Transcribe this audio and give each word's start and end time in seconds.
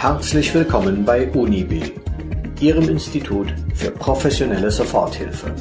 Herzlich 0.00 0.54
willkommen 0.54 1.04
bei 1.04 1.28
UNIB, 1.28 1.92
Ihrem 2.58 2.88
Institut 2.88 3.54
für 3.74 3.90
professionelle 3.90 4.70
Soforthilfe. 4.70 5.54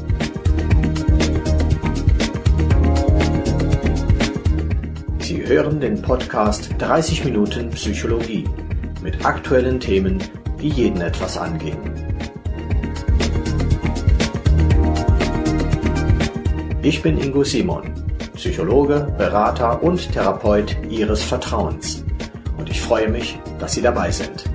Sie 5.20 5.46
hören 5.46 5.82
den 5.82 6.02
Podcast 6.02 6.70
30 6.78 7.26
Minuten 7.26 7.70
Psychologie 7.72 8.48
mit 9.04 9.26
aktuellen 9.26 9.78
Themen, 9.78 10.24
die 10.62 10.70
jeden 10.70 11.02
etwas 11.02 11.38
angehen. 11.38 11.78
Ich 16.82 17.02
bin 17.02 17.18
Ingo 17.18 17.44
Simon, 17.44 17.94
Psychologe, 18.36 19.14
Berater 19.18 19.84
und 19.84 20.14
Therapeut 20.14 20.78
Ihres 20.90 21.22
Vertrauens. 21.24 22.06
Freue 22.90 23.08
mich, 23.08 23.38
dass 23.60 23.76
Sie 23.76 23.84
dabei 23.84 24.10
sind. 24.10 24.46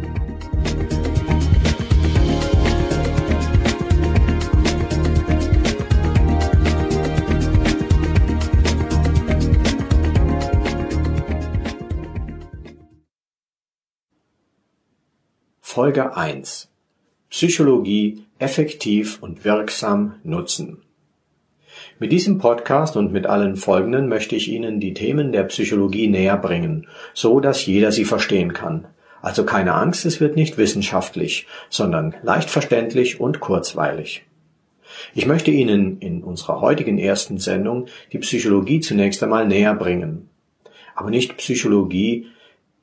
Folge 15.61 16.17
1 16.17 16.73
Psychologie 17.31 18.25
effektiv 18.41 19.23
und 19.23 19.45
wirksam 19.45 20.17
nutzen. 20.25 20.84
Mit 22.01 22.11
diesem 22.11 22.39
Podcast 22.39 22.97
und 22.97 23.13
mit 23.13 23.27
allen 23.27 23.55
folgenden 23.55 24.09
möchte 24.09 24.35
ich 24.35 24.49
Ihnen 24.49 24.81
die 24.81 24.95
Themen 24.95 25.31
der 25.31 25.45
Psychologie 25.45 26.09
näher 26.09 26.37
bringen, 26.37 26.89
so 27.15 27.39
dass 27.39 27.67
jeder 27.67 27.93
sie 27.93 28.05
verstehen 28.05 28.53
kann. 28.53 28.87
Also 29.23 29.45
keine 29.45 29.75
Angst, 29.75 30.05
es 30.05 30.21
wird 30.21 30.35
nicht 30.35 30.59
wissenschaftlich, 30.59 31.47
sondern 31.71 32.15
leicht 32.25 32.51
verständlich 32.51 33.21
und 33.21 33.39
kurzweilig. 33.39 34.25
Ich 35.15 35.27
möchte 35.27 35.53
Ihnen 35.53 35.99
in 36.01 36.25
unserer 36.25 36.61
heutigen 36.61 36.99
ersten 36.99 37.39
Sendung 37.39 37.87
die 38.13 38.19
Psychologie 38.19 38.81
zunächst 38.81 39.23
einmal 39.23 39.47
näher 39.47 39.75
bringen. 39.75 40.29
Aber 40.97 41.11
nicht 41.11 41.37
Psychologie 41.37 42.27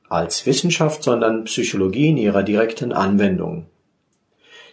als 0.08 0.46
Wissenschaft, 0.46 1.02
sondern 1.02 1.44
Psychologie 1.44 2.08
in 2.08 2.16
ihrer 2.16 2.42
direkten 2.42 2.92
Anwendung. 2.92 3.66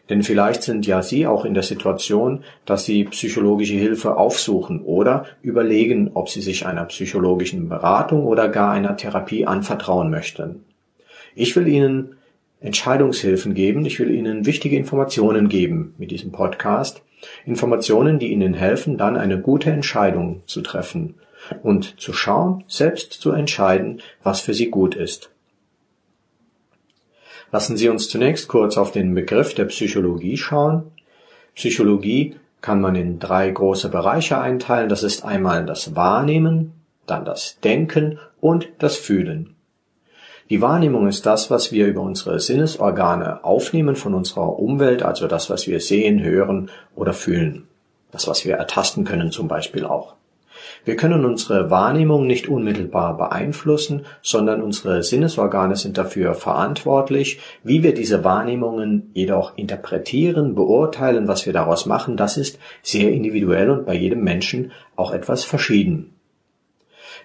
Denn 0.09 0.23
vielleicht 0.23 0.63
sind 0.63 0.87
ja 0.87 1.01
Sie 1.03 1.27
auch 1.27 1.45
in 1.45 1.53
der 1.53 1.63
Situation, 1.63 2.43
dass 2.65 2.85
Sie 2.85 3.03
psychologische 3.05 3.75
Hilfe 3.75 4.17
aufsuchen 4.17 4.81
oder 4.81 5.25
überlegen, 5.41 6.11
ob 6.15 6.29
Sie 6.29 6.41
sich 6.41 6.65
einer 6.65 6.85
psychologischen 6.85 7.69
Beratung 7.69 8.25
oder 8.25 8.49
gar 8.49 8.71
einer 8.71 8.97
Therapie 8.97 9.45
anvertrauen 9.45 10.09
möchten. 10.09 10.63
Ich 11.35 11.55
will 11.55 11.67
Ihnen 11.67 12.15
Entscheidungshilfen 12.59 13.53
geben, 13.53 13.85
ich 13.85 13.99
will 13.99 14.11
Ihnen 14.11 14.45
wichtige 14.45 14.75
Informationen 14.75 15.47
geben 15.47 15.93
mit 15.97 16.11
diesem 16.11 16.31
Podcast, 16.31 17.03
Informationen, 17.45 18.19
die 18.19 18.31
Ihnen 18.31 18.53
helfen, 18.53 18.97
dann 18.97 19.15
eine 19.15 19.39
gute 19.39 19.71
Entscheidung 19.71 20.41
zu 20.45 20.61
treffen 20.61 21.15
und 21.63 21.99
zu 21.99 22.13
schauen, 22.13 22.63
selbst 22.67 23.13
zu 23.13 23.31
entscheiden, 23.31 24.01
was 24.23 24.41
für 24.41 24.53
Sie 24.53 24.69
gut 24.69 24.95
ist. 24.95 25.31
Lassen 27.51 27.77
Sie 27.77 27.89
uns 27.89 28.09
zunächst 28.09 28.47
kurz 28.47 28.77
auf 28.77 28.91
den 28.91 29.15
Begriff 29.15 29.55
der 29.55 29.65
Psychologie 29.65 30.37
schauen. 30.37 30.91
Psychologie 31.55 32.35
kann 32.61 32.81
man 32.81 32.95
in 32.95 33.19
drei 33.19 33.49
große 33.49 33.89
Bereiche 33.89 34.39
einteilen. 34.39 34.89
Das 34.89 35.03
ist 35.03 35.23
einmal 35.25 35.65
das 35.65 35.95
Wahrnehmen, 35.95 36.73
dann 37.07 37.25
das 37.25 37.59
Denken 37.61 38.19
und 38.39 38.69
das 38.77 38.97
Fühlen. 38.97 39.55
Die 40.49 40.61
Wahrnehmung 40.61 41.07
ist 41.07 41.25
das, 41.25 41.51
was 41.51 41.71
wir 41.71 41.85
über 41.85 42.01
unsere 42.01 42.39
Sinnesorgane 42.39 43.43
aufnehmen 43.43 43.95
von 43.95 44.15
unserer 44.15 44.57
Umwelt, 44.57 45.03
also 45.03 45.27
das, 45.27 45.49
was 45.49 45.67
wir 45.67 45.79
sehen, 45.79 46.23
hören 46.23 46.71
oder 46.95 47.13
fühlen. 47.13 47.67
Das, 48.11 48.27
was 48.27 48.45
wir 48.45 48.55
ertasten 48.55 49.05
können 49.05 49.31
zum 49.31 49.47
Beispiel 49.47 49.85
auch. 49.85 50.15
Wir 50.89 50.95
können 50.95 51.23
unsere 51.23 51.69
Wahrnehmung 51.69 52.25
nicht 52.25 52.47
unmittelbar 52.47 53.15
beeinflussen, 53.15 54.07
sondern 54.23 54.63
unsere 54.63 55.03
Sinnesorgane 55.03 55.75
sind 55.75 55.99
dafür 55.99 56.33
verantwortlich. 56.33 57.39
Wie 57.63 57.83
wir 57.83 57.93
diese 57.93 58.23
Wahrnehmungen 58.23 59.11
jedoch 59.13 59.55
interpretieren, 59.55 60.55
beurteilen, 60.55 61.27
was 61.27 61.45
wir 61.45 61.53
daraus 61.53 61.85
machen, 61.85 62.17
das 62.17 62.37
ist 62.37 62.57
sehr 62.81 63.11
individuell 63.11 63.69
und 63.69 63.85
bei 63.85 63.93
jedem 63.93 64.23
Menschen 64.23 64.71
auch 64.95 65.11
etwas 65.11 65.43
verschieden. 65.43 66.18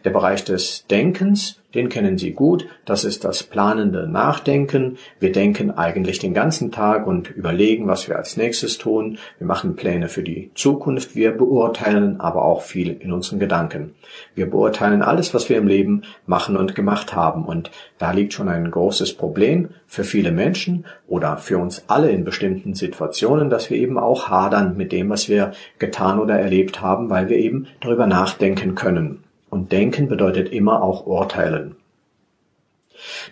Der 0.05 0.11
Bereich 0.11 0.45
des 0.45 0.87
Denkens 0.87 1.61
den 1.75 1.89
kennen 1.89 2.19
Sie 2.19 2.33
gut, 2.33 2.67
das 2.85 3.05
ist 3.05 3.25
das 3.25 3.43
planende 3.43 4.07
Nachdenken. 4.09 4.97
Wir 5.19 5.33
denken 5.33 5.73
eigentlich 5.73 6.21
den 6.21 6.33
ganzen 6.33 6.71
Tag 6.71 7.07
und 7.07 7.31
überlegen, 7.31 7.89
was 7.89 8.09
wir 8.09 8.17
als 8.17 8.37
nächstes 8.37 8.79
tun. 8.79 9.19
Wir 9.39 9.47
machen 9.47 9.75
Pläne 9.75 10.09
für 10.09 10.23
die 10.23 10.51
Zukunft, 10.55 11.17
wir 11.17 11.33
beurteilen 11.33 12.21
aber 12.21 12.45
auch 12.45 12.63
viel 12.63 12.97
in 13.01 13.13
unseren 13.13 13.41
Gedanken. 13.41 13.95
Wir 14.35 14.49
beurteilen 14.49 15.03
alles, 15.03 15.35
was 15.35 15.49
wir 15.49 15.59
im 15.59 15.67
Leben 15.67 16.03
machen 16.27 16.57
und 16.57 16.77
gemacht 16.77 17.15
haben 17.15 17.45
und 17.45 17.71
da 17.99 18.13
liegt 18.13 18.33
schon 18.33 18.49
ein 18.49 18.71
großes 18.71 19.15
Problem 19.15 19.71
für 19.87 20.05
viele 20.05 20.31
Menschen 20.31 20.85
oder 21.09 21.39
für 21.39 21.59
uns 21.59 21.85
alle 21.89 22.11
in 22.11 22.25
bestimmten 22.25 22.75
Situationen, 22.75 23.51
dass 23.51 23.71
wir 23.71 23.77
eben 23.77 23.99
auch 23.99 24.29
hadern 24.29 24.77
mit 24.77 24.93
dem, 24.93 25.11
was 25.11 25.29
wir 25.29 25.53
getan 25.79 26.21
oder 26.21 26.39
erlebt 26.39 26.81
haben, 26.81 27.11
weil 27.11 27.29
wir 27.29 27.39
eben 27.39 27.67
darüber 27.81 28.07
nachdenken 28.07 28.75
können. 28.77 29.24
Und 29.55 29.71
denken 29.71 30.09
bedeutet 30.09 30.49
immer 30.49 30.83
auch 30.83 31.07
urteilen. 31.07 31.77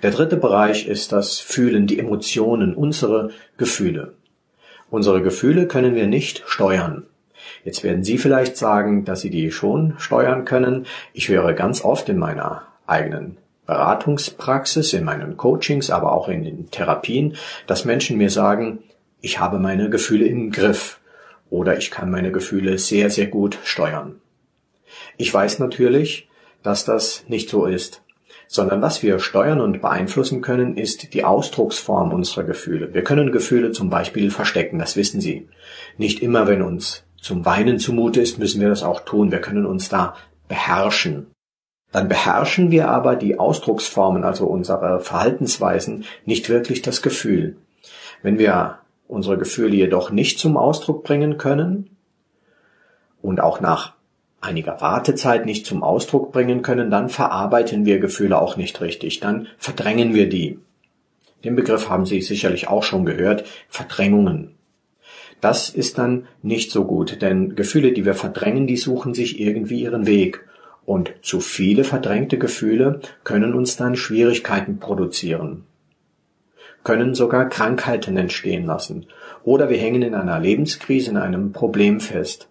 Der 0.05 0.13
dritte 0.13 0.37
Bereich 0.37 0.87
ist 0.87 1.11
das 1.11 1.41
Fühlen, 1.41 1.89
die 1.89 1.99
Emotionen, 1.99 2.77
unsere 2.77 3.31
Gefühle. 3.57 4.13
Unsere 4.89 5.21
Gefühle 5.21 5.67
können 5.67 5.97
wir 5.97 6.07
nicht 6.07 6.45
steuern. 6.47 7.09
Jetzt 7.65 7.83
werden 7.83 8.05
Sie 8.05 8.19
vielleicht 8.19 8.57
sagen, 8.57 9.05
dass 9.05 9.23
Sie 9.23 9.31
die 9.31 9.51
schon 9.51 9.95
steuern 9.99 10.45
können. 10.45 10.87
Ich 11.13 11.29
höre 11.29 11.55
ganz 11.55 11.85
oft 11.85 12.09
in 12.09 12.19
meiner 12.19 12.69
eigenen 12.87 13.39
Beratungspraxis, 13.67 14.93
in 14.93 15.03
meinen 15.03 15.37
Coachings, 15.37 15.91
aber 15.91 16.13
auch 16.13 16.29
in 16.29 16.45
den 16.45 16.71
Therapien, 16.71 17.35
dass 17.67 17.85
Menschen 17.85 18.17
mir 18.17 18.31
sagen, 18.31 18.79
ich 19.21 19.41
habe 19.41 19.59
meine 19.59 19.91
Gefühle 19.91 20.27
im 20.27 20.53
Griff 20.53 21.01
oder 21.51 21.77
ich 21.77 21.91
kann 21.91 22.13
meine 22.13 22.31
Gefühle 22.31 22.79
sehr, 22.79 23.11
sehr 23.11 23.27
gut 23.27 23.59
steuern. 23.65 24.22
Ich 25.17 25.33
weiß 25.33 25.59
natürlich, 25.59 26.29
dass 26.63 26.85
das 26.85 27.25
nicht 27.29 27.49
so 27.49 27.67
ist, 27.67 28.03
sondern 28.47 28.83
was 28.83 29.03
wir 29.03 29.19
steuern 29.19 29.61
und 29.61 29.81
beeinflussen 29.81 30.43
können, 30.43 30.77
ist 30.77 31.15
die 31.15 31.25
Ausdrucksform 31.25 32.13
unserer 32.13 32.45
Gefühle. 32.45 32.93
Wir 32.93 33.03
können 33.03 33.33
Gefühle 33.33 33.73
zum 33.73 33.89
Beispiel 33.89 34.31
verstecken, 34.31 34.79
das 34.79 34.97
wissen 34.97 35.21
Sie. 35.21 35.49
Nicht 35.97 36.23
immer, 36.23 36.47
wenn 36.47 36.63
uns 36.63 37.05
zum 37.21 37.45
Weinen 37.45 37.79
zumute 37.79 38.21
ist, 38.21 38.39
müssen 38.39 38.61
wir 38.61 38.69
das 38.69 38.83
auch 38.83 39.01
tun. 39.01 39.31
Wir 39.31 39.41
können 39.41 39.65
uns 39.65 39.89
da 39.89 40.17
beherrschen. 40.49 41.29
Dann 41.93 42.09
beherrschen 42.09 42.71
wir 42.71 42.89
aber 42.89 43.17
die 43.17 43.39
Ausdrucksformen, 43.39 44.25
also 44.25 44.47
unsere 44.47 45.01
Verhaltensweisen, 45.01 46.05
nicht 46.25 46.49
wirklich 46.49 46.83
das 46.83 47.01
Gefühl. 47.01 47.57
Wenn 48.23 48.39
wir 48.39 48.79
unsere 49.09 49.39
Gefühle 49.39 49.77
jedoch 49.77 50.11
nicht 50.11 50.39
zum 50.39 50.57
Ausdruck 50.57 51.05
bringen 51.05 51.39
können 51.39 51.97
und 53.21 53.41
auch 53.41 53.61
nach 53.61 53.95
einiger 54.43 54.81
Wartezeit 54.81 55.47
nicht 55.47 55.65
zum 55.65 55.83
Ausdruck 55.83 56.33
bringen 56.33 56.63
können, 56.63 56.91
dann 56.91 57.09
verarbeiten 57.09 57.87
wir 57.87 58.01
Gefühle 58.01 58.41
auch 58.41 58.57
nicht 58.57 58.81
richtig, 58.81 59.21
dann 59.21 59.49
verdrängen 59.57 60.15
wir 60.15 60.29
die. 60.29 60.59
Den 61.45 61.57
Begriff 61.57 61.89
haben 61.89 62.07
Sie 62.07 62.21
sicherlich 62.21 62.69
auch 62.69 62.83
schon 62.83 63.05
gehört, 63.05 63.45
Verdrängungen. 63.69 64.55
Das 65.41 65.71
ist 65.71 65.99
dann 65.99 66.29
nicht 66.43 66.71
so 66.71 66.85
gut, 66.85 67.21
denn 67.21 67.57
Gefühle, 67.57 67.93
die 67.93 68.05
wir 68.05 68.15
verdrängen, 68.15 68.67
die 68.67 68.77
suchen 68.77 69.13
sich 69.15 69.41
irgendwie 69.41 69.83
ihren 69.83 70.07
Weg. 70.07 70.47
Und 70.85 71.15
zu 71.23 71.41
viele 71.41 71.85
verdrängte 71.85 72.39
Gefühle 72.39 73.01
können 73.25 73.55
uns 73.55 73.77
dann 73.77 73.97
Schwierigkeiten 73.97 74.79
produzieren, 74.79 75.65
können 76.85 77.15
sogar 77.15 77.49
Krankheiten 77.49 78.17
entstehen 78.17 78.67
lassen. 78.67 79.07
Oder 79.45 79.69
wir 79.69 79.79
hängen 79.79 80.03
in 80.03 80.15
einer 80.15 80.41
Lebenskrise, 80.41 81.11
in 81.11 81.17
einem 81.17 81.53
Problem 81.53 82.01
fest. 82.01 82.49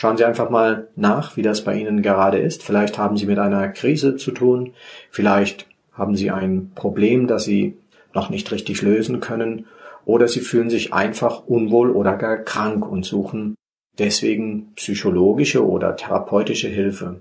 Schauen 0.00 0.16
Sie 0.16 0.24
einfach 0.24 0.48
mal 0.48 0.86
nach, 0.94 1.36
wie 1.36 1.42
das 1.42 1.64
bei 1.64 1.74
Ihnen 1.74 2.02
gerade 2.02 2.38
ist. 2.38 2.62
Vielleicht 2.62 2.98
haben 2.98 3.16
Sie 3.16 3.26
mit 3.26 3.40
einer 3.40 3.66
Krise 3.66 4.14
zu 4.14 4.30
tun. 4.30 4.74
Vielleicht 5.10 5.66
haben 5.92 6.14
Sie 6.14 6.30
ein 6.30 6.70
Problem, 6.76 7.26
das 7.26 7.42
Sie 7.42 7.76
noch 8.14 8.30
nicht 8.30 8.52
richtig 8.52 8.80
lösen 8.82 9.18
können. 9.18 9.66
Oder 10.04 10.28
Sie 10.28 10.38
fühlen 10.38 10.70
sich 10.70 10.92
einfach 10.92 11.48
unwohl 11.48 11.90
oder 11.90 12.16
gar 12.16 12.36
krank 12.36 12.88
und 12.88 13.04
suchen 13.04 13.56
deswegen 13.98 14.72
psychologische 14.76 15.66
oder 15.66 15.96
therapeutische 15.96 16.68
Hilfe. 16.68 17.18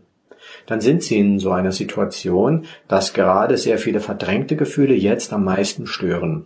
Dann 0.68 0.80
sind 0.80 1.01
Sie 1.01 1.18
in 1.18 1.39
so 1.39 1.50
einer 1.50 1.71
Situation, 1.71 2.68
dass 2.88 3.13
gerade 3.15 3.57
sehr 3.57 3.80
viele 3.80 4.01
verdrängte 4.01 4.56
Gefühle 4.56 4.94
jetzt 4.94 5.33
am 5.33 5.45
meisten 5.45 5.88
stören. 5.88 6.45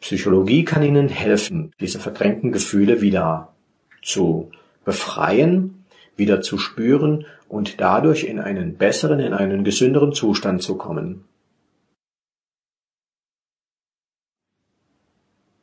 Psychologie 0.00 0.64
kann 0.64 0.82
Ihnen 0.82 1.08
helfen, 1.08 1.70
diese 1.78 2.00
verdrängten 2.00 2.50
Gefühle 2.50 3.00
wieder 3.00 3.54
zu 4.02 4.50
befreien, 4.88 5.84
wieder 6.16 6.40
zu 6.40 6.56
spüren 6.56 7.26
und 7.46 7.78
dadurch 7.78 8.24
in 8.24 8.40
einen 8.40 8.78
besseren, 8.78 9.20
in 9.20 9.34
einen 9.34 9.62
gesünderen 9.62 10.14
Zustand 10.14 10.62
zu 10.62 10.78
kommen. 10.78 11.26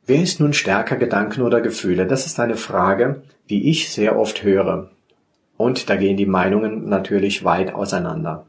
Wer 0.06 0.22
ist 0.22 0.38
nun 0.38 0.52
stärker 0.52 0.94
Gedanken 0.94 1.42
oder 1.42 1.60
Gefühle? 1.60 2.06
Das 2.06 2.24
ist 2.24 2.38
eine 2.38 2.56
Frage, 2.56 3.22
die 3.50 3.68
ich 3.68 3.90
sehr 3.90 4.16
oft 4.16 4.44
höre. 4.44 4.92
Und 5.56 5.90
da 5.90 5.96
gehen 5.96 6.16
die 6.16 6.26
Meinungen 6.26 6.88
natürlich 6.88 7.42
weit 7.42 7.74
auseinander. 7.74 8.46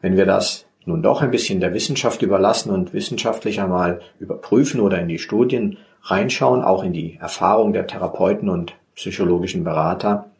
Wenn 0.00 0.16
wir 0.16 0.24
das 0.24 0.64
nun 0.86 1.02
doch 1.02 1.20
ein 1.20 1.30
bisschen 1.30 1.60
der 1.60 1.74
Wissenschaft 1.74 2.22
überlassen 2.22 2.70
und 2.70 2.94
wissenschaftlich 2.94 3.60
einmal 3.60 4.00
überprüfen 4.18 4.80
oder 4.80 4.98
in 5.02 5.08
die 5.08 5.18
Studien 5.18 5.76
reinschauen, 6.04 6.62
auch 6.62 6.82
in 6.82 6.94
die 6.94 7.18
Erfahrung 7.20 7.74
der 7.74 7.86
Therapeuten 7.86 8.48
und 8.48 8.72
psychologischen 8.94 9.64
Berater, 9.64 10.30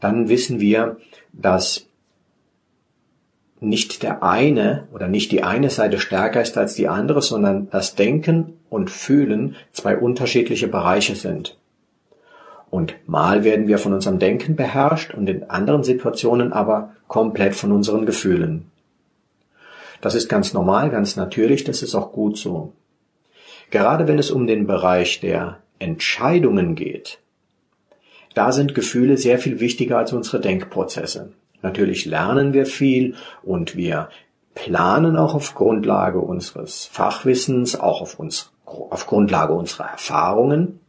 dann 0.00 0.28
wissen 0.28 0.60
wir, 0.60 0.96
dass 1.32 1.86
nicht 3.60 4.02
der 4.02 4.22
eine 4.22 4.88
oder 4.92 5.06
nicht 5.08 5.30
die 5.30 5.44
eine 5.44 5.70
Seite 5.70 6.00
stärker 6.00 6.42
ist 6.42 6.58
als 6.58 6.74
die 6.74 6.88
andere, 6.88 7.22
sondern 7.22 7.70
das 7.70 7.94
Denken 7.94 8.58
und 8.68 8.90
Fühlen 8.90 9.56
zwei 9.70 9.96
unterschiedliche 9.96 10.66
Bereiche 10.66 11.14
sind. 11.14 11.56
Und 12.70 12.94
mal 13.06 13.44
werden 13.44 13.68
wir 13.68 13.78
von 13.78 13.92
unserem 13.92 14.18
Denken 14.18 14.56
beherrscht 14.56 15.14
und 15.14 15.28
in 15.28 15.50
anderen 15.50 15.84
Situationen 15.84 16.52
aber 16.52 16.94
komplett 17.06 17.54
von 17.54 17.70
unseren 17.70 18.06
Gefühlen. 18.06 18.70
Das 20.00 20.14
ist 20.14 20.28
ganz 20.28 20.52
normal, 20.52 20.90
ganz 20.90 21.14
natürlich, 21.16 21.64
das 21.64 21.82
ist 21.82 21.94
auch 21.94 22.12
gut 22.12 22.36
so. 22.36 22.72
Gerade 23.70 24.08
wenn 24.08 24.18
es 24.18 24.30
um 24.30 24.46
den 24.46 24.66
Bereich 24.66 25.20
der 25.20 25.58
Entscheidungen 25.78 26.74
geht, 26.74 27.18
da 28.34 28.52
sind 28.52 28.74
Gefühle 28.74 29.16
sehr 29.16 29.38
viel 29.38 29.60
wichtiger 29.60 29.98
als 29.98 30.12
unsere 30.12 30.40
Denkprozesse. 30.40 31.32
Natürlich 31.62 32.06
lernen 32.06 32.52
wir 32.52 32.66
viel 32.66 33.14
und 33.42 33.76
wir 33.76 34.08
planen 34.54 35.16
auch 35.16 35.34
auf 35.34 35.54
Grundlage 35.54 36.18
unseres 36.18 36.86
Fachwissens, 36.86 37.78
auch 37.78 38.00
auf, 38.00 38.18
uns, 38.18 38.52
auf 38.64 39.06
Grundlage 39.06 39.52
unserer 39.52 39.88
Erfahrungen. 39.90 40.80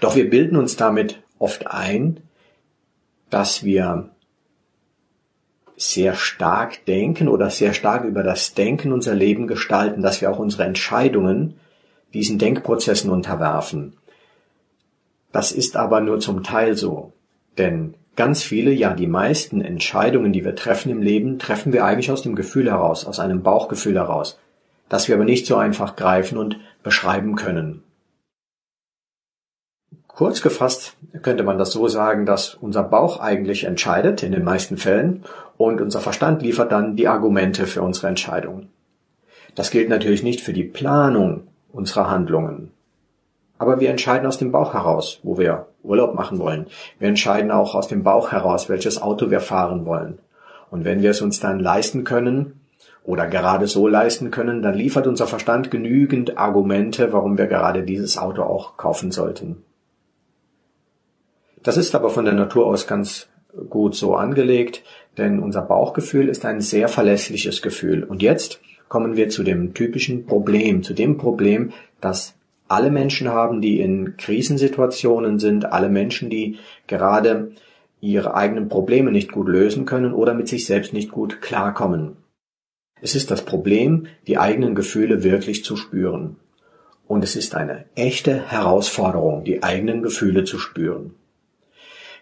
Doch 0.00 0.16
wir 0.16 0.28
bilden 0.28 0.56
uns 0.56 0.76
damit 0.76 1.22
oft 1.38 1.66
ein, 1.68 2.20
dass 3.30 3.64
wir 3.64 4.10
sehr 5.76 6.14
stark 6.14 6.84
denken 6.86 7.28
oder 7.28 7.50
sehr 7.50 7.72
stark 7.72 8.04
über 8.04 8.24
das 8.24 8.54
Denken 8.54 8.92
unser 8.92 9.14
Leben 9.14 9.46
gestalten, 9.46 10.02
dass 10.02 10.20
wir 10.20 10.30
auch 10.30 10.38
unsere 10.40 10.64
Entscheidungen 10.64 11.54
diesen 12.14 12.38
Denkprozessen 12.38 13.10
unterwerfen. 13.10 13.96
Das 15.32 15.52
ist 15.52 15.76
aber 15.76 16.00
nur 16.00 16.20
zum 16.20 16.42
Teil 16.42 16.76
so, 16.76 17.12
denn 17.58 17.94
ganz 18.16 18.42
viele, 18.42 18.72
ja 18.72 18.94
die 18.94 19.06
meisten 19.06 19.60
Entscheidungen, 19.60 20.32
die 20.32 20.44
wir 20.44 20.56
treffen 20.56 20.90
im 20.90 21.02
Leben, 21.02 21.38
treffen 21.38 21.72
wir 21.72 21.84
eigentlich 21.84 22.10
aus 22.10 22.22
dem 22.22 22.34
Gefühl 22.34 22.70
heraus, 22.70 23.06
aus 23.06 23.20
einem 23.20 23.42
Bauchgefühl 23.42 23.94
heraus, 23.94 24.38
das 24.88 25.06
wir 25.06 25.14
aber 25.14 25.24
nicht 25.24 25.46
so 25.46 25.56
einfach 25.56 25.96
greifen 25.96 26.38
und 26.38 26.58
beschreiben 26.82 27.36
können. 27.36 27.82
Kurz 30.08 30.42
gefasst 30.42 30.96
könnte 31.22 31.44
man 31.44 31.58
das 31.58 31.70
so 31.70 31.86
sagen, 31.86 32.26
dass 32.26 32.54
unser 32.54 32.82
Bauch 32.82 33.20
eigentlich 33.20 33.62
entscheidet 33.64 34.24
in 34.24 34.32
den 34.32 34.42
meisten 34.42 34.76
Fällen 34.76 35.22
und 35.56 35.80
unser 35.80 36.00
Verstand 36.00 36.42
liefert 36.42 36.72
dann 36.72 36.96
die 36.96 37.06
Argumente 37.06 37.68
für 37.68 37.82
unsere 37.82 38.08
Entscheidung. 38.08 38.68
Das 39.54 39.70
gilt 39.70 39.88
natürlich 39.88 40.24
nicht 40.24 40.40
für 40.40 40.52
die 40.52 40.64
Planung 40.64 41.46
unserer 41.70 42.10
Handlungen. 42.10 42.72
Aber 43.58 43.80
wir 43.80 43.90
entscheiden 43.90 44.26
aus 44.26 44.38
dem 44.38 44.52
Bauch 44.52 44.74
heraus, 44.74 45.20
wo 45.22 45.36
wir 45.36 45.66
Urlaub 45.82 46.14
machen 46.14 46.38
wollen. 46.38 46.66
Wir 46.98 47.08
entscheiden 47.08 47.50
auch 47.50 47.74
aus 47.74 47.88
dem 47.88 48.04
Bauch 48.04 48.30
heraus, 48.30 48.68
welches 48.68 49.02
Auto 49.02 49.30
wir 49.30 49.40
fahren 49.40 49.84
wollen. 49.84 50.18
Und 50.70 50.84
wenn 50.84 51.02
wir 51.02 51.10
es 51.10 51.22
uns 51.22 51.40
dann 51.40 51.58
leisten 51.58 52.04
können 52.04 52.60
oder 53.04 53.26
gerade 53.26 53.66
so 53.66 53.88
leisten 53.88 54.30
können, 54.30 54.62
dann 54.62 54.74
liefert 54.74 55.06
unser 55.06 55.26
Verstand 55.26 55.70
genügend 55.70 56.38
Argumente, 56.38 57.12
warum 57.12 57.38
wir 57.38 57.46
gerade 57.46 57.82
dieses 57.82 58.18
Auto 58.18 58.42
auch 58.42 58.76
kaufen 58.76 59.10
sollten. 59.10 59.64
Das 61.62 61.76
ist 61.76 61.94
aber 61.94 62.10
von 62.10 62.24
der 62.24 62.34
Natur 62.34 62.66
aus 62.66 62.86
ganz 62.86 63.28
gut 63.68 63.94
so 63.94 64.14
angelegt, 64.14 64.84
denn 65.16 65.40
unser 65.40 65.62
Bauchgefühl 65.62 66.28
ist 66.28 66.44
ein 66.44 66.60
sehr 66.60 66.88
verlässliches 66.88 67.62
Gefühl. 67.62 68.04
Und 68.04 68.22
jetzt 68.22 68.60
kommen 68.88 69.16
wir 69.16 69.28
zu 69.28 69.42
dem 69.42 69.74
typischen 69.74 70.26
Problem, 70.26 70.82
zu 70.82 70.94
dem 70.94 71.18
Problem, 71.18 71.72
das 72.00 72.37
alle 72.68 72.90
Menschen 72.90 73.28
haben, 73.28 73.60
die 73.60 73.80
in 73.80 74.16
Krisensituationen 74.16 75.38
sind, 75.38 75.64
alle 75.72 75.88
Menschen, 75.88 76.30
die 76.30 76.58
gerade 76.86 77.52
ihre 78.00 78.34
eigenen 78.34 78.68
Probleme 78.68 79.10
nicht 79.10 79.32
gut 79.32 79.48
lösen 79.48 79.84
können 79.84 80.12
oder 80.12 80.34
mit 80.34 80.48
sich 80.48 80.66
selbst 80.66 80.92
nicht 80.92 81.10
gut 81.10 81.40
klarkommen. 81.40 82.16
Es 83.00 83.14
ist 83.14 83.30
das 83.30 83.44
Problem, 83.44 84.06
die 84.26 84.38
eigenen 84.38 84.74
Gefühle 84.74 85.22
wirklich 85.22 85.64
zu 85.64 85.76
spüren. 85.76 86.36
Und 87.06 87.24
es 87.24 87.36
ist 87.36 87.54
eine 87.54 87.86
echte 87.94 88.50
Herausforderung, 88.50 89.44
die 89.44 89.62
eigenen 89.62 90.02
Gefühle 90.02 90.44
zu 90.44 90.58
spüren. 90.58 91.14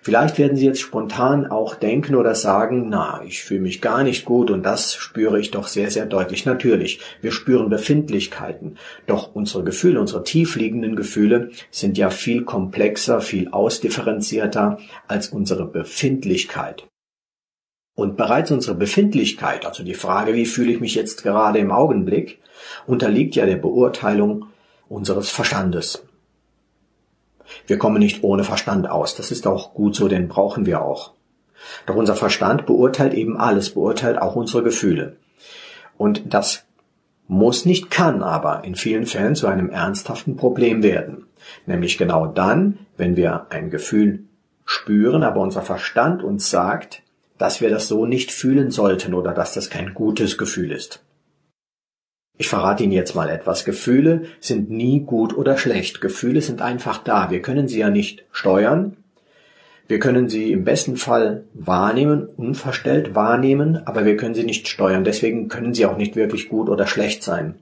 Vielleicht 0.06 0.38
werden 0.38 0.56
Sie 0.56 0.64
jetzt 0.64 0.80
spontan 0.80 1.48
auch 1.48 1.74
denken 1.74 2.14
oder 2.14 2.36
sagen, 2.36 2.88
na, 2.88 3.22
ich 3.26 3.42
fühle 3.42 3.62
mich 3.62 3.80
gar 3.80 4.04
nicht 4.04 4.24
gut 4.24 4.52
und 4.52 4.62
das 4.62 4.94
spüre 4.94 5.40
ich 5.40 5.50
doch 5.50 5.66
sehr, 5.66 5.90
sehr 5.90 6.06
deutlich. 6.06 6.46
Natürlich, 6.46 7.00
wir 7.22 7.32
spüren 7.32 7.70
Befindlichkeiten, 7.70 8.76
doch 9.08 9.34
unsere 9.34 9.64
Gefühle, 9.64 9.98
unsere 10.00 10.22
tiefliegenden 10.22 10.94
Gefühle 10.94 11.50
sind 11.72 11.98
ja 11.98 12.10
viel 12.10 12.44
komplexer, 12.44 13.20
viel 13.20 13.48
ausdifferenzierter 13.48 14.78
als 15.08 15.30
unsere 15.30 15.66
Befindlichkeit. 15.66 16.86
Und 17.96 18.16
bereits 18.16 18.52
unsere 18.52 18.76
Befindlichkeit, 18.76 19.66
also 19.66 19.82
die 19.82 19.94
Frage, 19.94 20.34
wie 20.34 20.46
fühle 20.46 20.70
ich 20.70 20.78
mich 20.78 20.94
jetzt 20.94 21.24
gerade 21.24 21.58
im 21.58 21.72
Augenblick, 21.72 22.38
unterliegt 22.86 23.34
ja 23.34 23.44
der 23.44 23.56
Beurteilung 23.56 24.46
unseres 24.88 25.30
Verstandes. 25.30 26.05
Wir 27.66 27.78
kommen 27.78 27.98
nicht 27.98 28.22
ohne 28.22 28.44
Verstand 28.44 28.88
aus. 28.88 29.14
Das 29.14 29.30
ist 29.30 29.46
auch 29.46 29.74
gut 29.74 29.94
so, 29.94 30.08
den 30.08 30.28
brauchen 30.28 30.66
wir 30.66 30.82
auch. 30.82 31.12
Doch 31.86 31.96
unser 31.96 32.14
Verstand 32.14 32.66
beurteilt 32.66 33.14
eben 33.14 33.36
alles, 33.36 33.70
beurteilt 33.70 34.20
auch 34.20 34.36
unsere 34.36 34.62
Gefühle. 34.62 35.16
Und 35.96 36.34
das 36.34 36.64
muss 37.28 37.64
nicht, 37.64 37.90
kann 37.90 38.22
aber 38.22 38.64
in 38.64 38.74
vielen 38.74 39.06
Fällen 39.06 39.34
zu 39.34 39.46
einem 39.46 39.70
ernsthaften 39.70 40.36
Problem 40.36 40.82
werden. 40.82 41.26
Nämlich 41.66 41.98
genau 41.98 42.26
dann, 42.26 42.78
wenn 42.96 43.16
wir 43.16 43.46
ein 43.50 43.70
Gefühl 43.70 44.24
spüren, 44.64 45.22
aber 45.22 45.40
unser 45.40 45.62
Verstand 45.62 46.22
uns 46.22 46.50
sagt, 46.50 47.02
dass 47.38 47.60
wir 47.60 47.70
das 47.70 47.88
so 47.88 48.06
nicht 48.06 48.32
fühlen 48.32 48.70
sollten 48.70 49.14
oder 49.14 49.32
dass 49.32 49.54
das 49.54 49.70
kein 49.70 49.94
gutes 49.94 50.38
Gefühl 50.38 50.72
ist. 50.72 51.02
Ich 52.38 52.48
verrate 52.48 52.82
Ihnen 52.82 52.92
jetzt 52.92 53.14
mal 53.14 53.30
etwas. 53.30 53.64
Gefühle 53.64 54.24
sind 54.40 54.70
nie 54.70 55.00
gut 55.00 55.36
oder 55.36 55.56
schlecht. 55.56 56.00
Gefühle 56.00 56.42
sind 56.42 56.60
einfach 56.60 56.98
da. 56.98 57.30
Wir 57.30 57.40
können 57.40 57.66
sie 57.66 57.78
ja 57.78 57.88
nicht 57.88 58.24
steuern. 58.30 58.96
Wir 59.88 60.00
können 60.00 60.28
sie 60.28 60.52
im 60.52 60.64
besten 60.64 60.96
Fall 60.96 61.44
wahrnehmen, 61.54 62.26
unverstellt 62.26 63.14
wahrnehmen, 63.14 63.80
aber 63.86 64.04
wir 64.04 64.16
können 64.16 64.34
sie 64.34 64.42
nicht 64.42 64.68
steuern. 64.68 65.04
Deswegen 65.04 65.48
können 65.48 65.74
sie 65.74 65.86
auch 65.86 65.96
nicht 65.96 66.16
wirklich 66.16 66.48
gut 66.48 66.68
oder 66.68 66.86
schlecht 66.86 67.22
sein. 67.22 67.54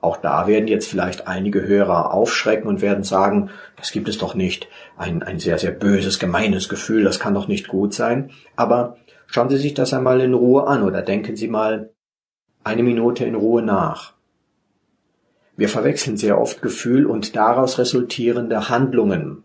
Auch 0.00 0.16
da 0.16 0.46
werden 0.46 0.68
jetzt 0.68 0.88
vielleicht 0.88 1.26
einige 1.26 1.66
Hörer 1.66 2.14
aufschrecken 2.14 2.68
und 2.68 2.80
werden 2.80 3.02
sagen, 3.02 3.50
das 3.76 3.90
gibt 3.90 4.08
es 4.08 4.18
doch 4.18 4.34
nicht. 4.34 4.68
Ein, 4.96 5.22
ein 5.22 5.40
sehr, 5.40 5.58
sehr 5.58 5.72
böses, 5.72 6.18
gemeines 6.18 6.68
Gefühl, 6.68 7.02
das 7.02 7.18
kann 7.18 7.34
doch 7.34 7.48
nicht 7.48 7.66
gut 7.66 7.92
sein. 7.92 8.30
Aber 8.54 8.96
schauen 9.26 9.48
Sie 9.48 9.56
sich 9.56 9.74
das 9.74 9.92
einmal 9.92 10.20
in 10.20 10.34
Ruhe 10.34 10.66
an 10.68 10.84
oder 10.84 11.02
denken 11.02 11.34
Sie 11.34 11.48
mal 11.48 11.90
eine 12.66 12.82
Minute 12.82 13.24
in 13.24 13.36
Ruhe 13.36 13.62
nach. 13.62 14.14
Wir 15.56 15.68
verwechseln 15.68 16.16
sehr 16.16 16.40
oft 16.40 16.62
Gefühl 16.62 17.06
und 17.06 17.36
daraus 17.36 17.78
resultierende 17.78 18.68
Handlungen. 18.68 19.44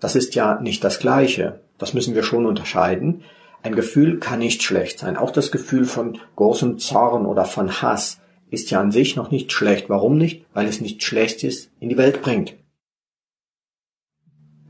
Das 0.00 0.16
ist 0.16 0.34
ja 0.34 0.58
nicht 0.60 0.82
das 0.82 0.98
Gleiche. 0.98 1.60
Das 1.76 1.92
müssen 1.92 2.14
wir 2.14 2.22
schon 2.22 2.46
unterscheiden. 2.46 3.22
Ein 3.62 3.74
Gefühl 3.74 4.18
kann 4.18 4.38
nicht 4.38 4.62
schlecht 4.62 4.98
sein. 4.98 5.18
Auch 5.18 5.30
das 5.30 5.52
Gefühl 5.52 5.84
von 5.84 6.18
großem 6.36 6.78
Zorn 6.78 7.26
oder 7.26 7.44
von 7.44 7.82
Hass 7.82 8.20
ist 8.50 8.70
ja 8.70 8.80
an 8.80 8.92
sich 8.92 9.14
noch 9.14 9.30
nicht 9.30 9.52
schlecht. 9.52 9.90
Warum 9.90 10.16
nicht? 10.16 10.46
Weil 10.54 10.66
es 10.66 10.80
nicht 10.80 11.02
Schlechtes 11.02 11.70
in 11.80 11.90
die 11.90 11.98
Welt 11.98 12.22
bringt. 12.22 12.54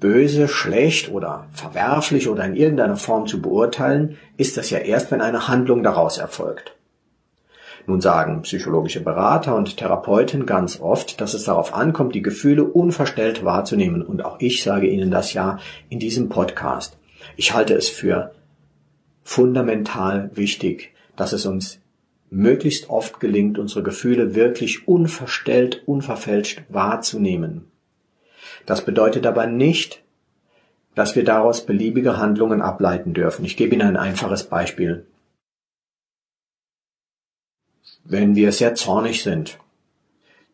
Böse, 0.00 0.48
schlecht 0.48 1.12
oder 1.12 1.46
verwerflich 1.52 2.28
oder 2.28 2.44
in 2.44 2.56
irgendeiner 2.56 2.96
Form 2.96 3.28
zu 3.28 3.40
beurteilen, 3.40 4.18
ist 4.36 4.56
das 4.56 4.70
ja 4.70 4.78
erst, 4.78 5.12
wenn 5.12 5.20
eine 5.20 5.46
Handlung 5.46 5.84
daraus 5.84 6.18
erfolgt. 6.18 6.74
Nun 7.86 8.00
sagen 8.00 8.42
psychologische 8.42 9.00
Berater 9.00 9.54
und 9.54 9.76
Therapeuten 9.76 10.46
ganz 10.46 10.80
oft, 10.80 11.20
dass 11.20 11.34
es 11.34 11.44
darauf 11.44 11.74
ankommt, 11.74 12.14
die 12.14 12.22
Gefühle 12.22 12.64
unverstellt 12.64 13.44
wahrzunehmen. 13.44 14.02
Und 14.02 14.24
auch 14.24 14.36
ich 14.40 14.62
sage 14.62 14.86
Ihnen 14.86 15.10
das 15.10 15.34
ja 15.34 15.58
in 15.90 15.98
diesem 15.98 16.28
Podcast. 16.28 16.96
Ich 17.36 17.52
halte 17.52 17.74
es 17.74 17.88
für 17.88 18.32
fundamental 19.22 20.30
wichtig, 20.34 20.94
dass 21.16 21.32
es 21.32 21.46
uns 21.46 21.80
möglichst 22.30 22.90
oft 22.90 23.20
gelingt, 23.20 23.58
unsere 23.58 23.82
Gefühle 23.82 24.34
wirklich 24.34 24.88
unverstellt, 24.88 25.82
unverfälscht 25.86 26.62
wahrzunehmen. 26.68 27.66
Das 28.66 28.84
bedeutet 28.84 29.26
aber 29.26 29.46
nicht, 29.46 30.02
dass 30.94 31.16
wir 31.16 31.24
daraus 31.24 31.66
beliebige 31.66 32.18
Handlungen 32.18 32.62
ableiten 32.62 33.14
dürfen. 33.14 33.44
Ich 33.44 33.56
gebe 33.56 33.74
Ihnen 33.74 33.86
ein 33.86 33.96
einfaches 33.96 34.44
Beispiel. 34.44 35.06
Wenn 38.04 38.36
wir 38.36 38.52
sehr 38.52 38.74
zornig 38.74 39.22
sind, 39.22 39.58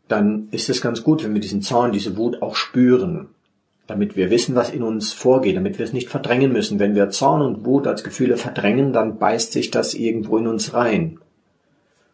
dann 0.09 0.49
ist 0.51 0.69
es 0.69 0.81
ganz 0.81 1.03
gut, 1.03 1.23
wenn 1.23 1.35
wir 1.35 1.41
diesen 1.41 1.63
Zorn, 1.63 1.93
diese 1.93 2.17
Wut 2.17 2.43
auch 2.43 2.57
spüren, 2.57 3.29
damit 3.87 4.17
wir 4.17 4.31
wissen, 4.31 4.55
was 4.55 4.71
in 4.71 4.83
uns 4.83 5.13
vorgeht, 5.13 5.57
damit 5.57 5.79
wir 5.79 5.85
es 5.85 5.93
nicht 5.93 6.09
verdrängen 6.09 6.53
müssen. 6.53 6.79
Wenn 6.79 6.95
wir 6.95 7.11
Zorn 7.11 7.43
und 7.43 7.65
Wut 7.65 7.87
als 7.87 8.05
Gefühle 8.05 8.37
verdrängen, 8.37 8.93
dann 8.93 9.19
beißt 9.19 9.53
sich 9.53 9.71
das 9.71 9.95
irgendwo 9.95 10.39
in 10.39 10.47
uns 10.47 10.75
rein. 10.75 11.19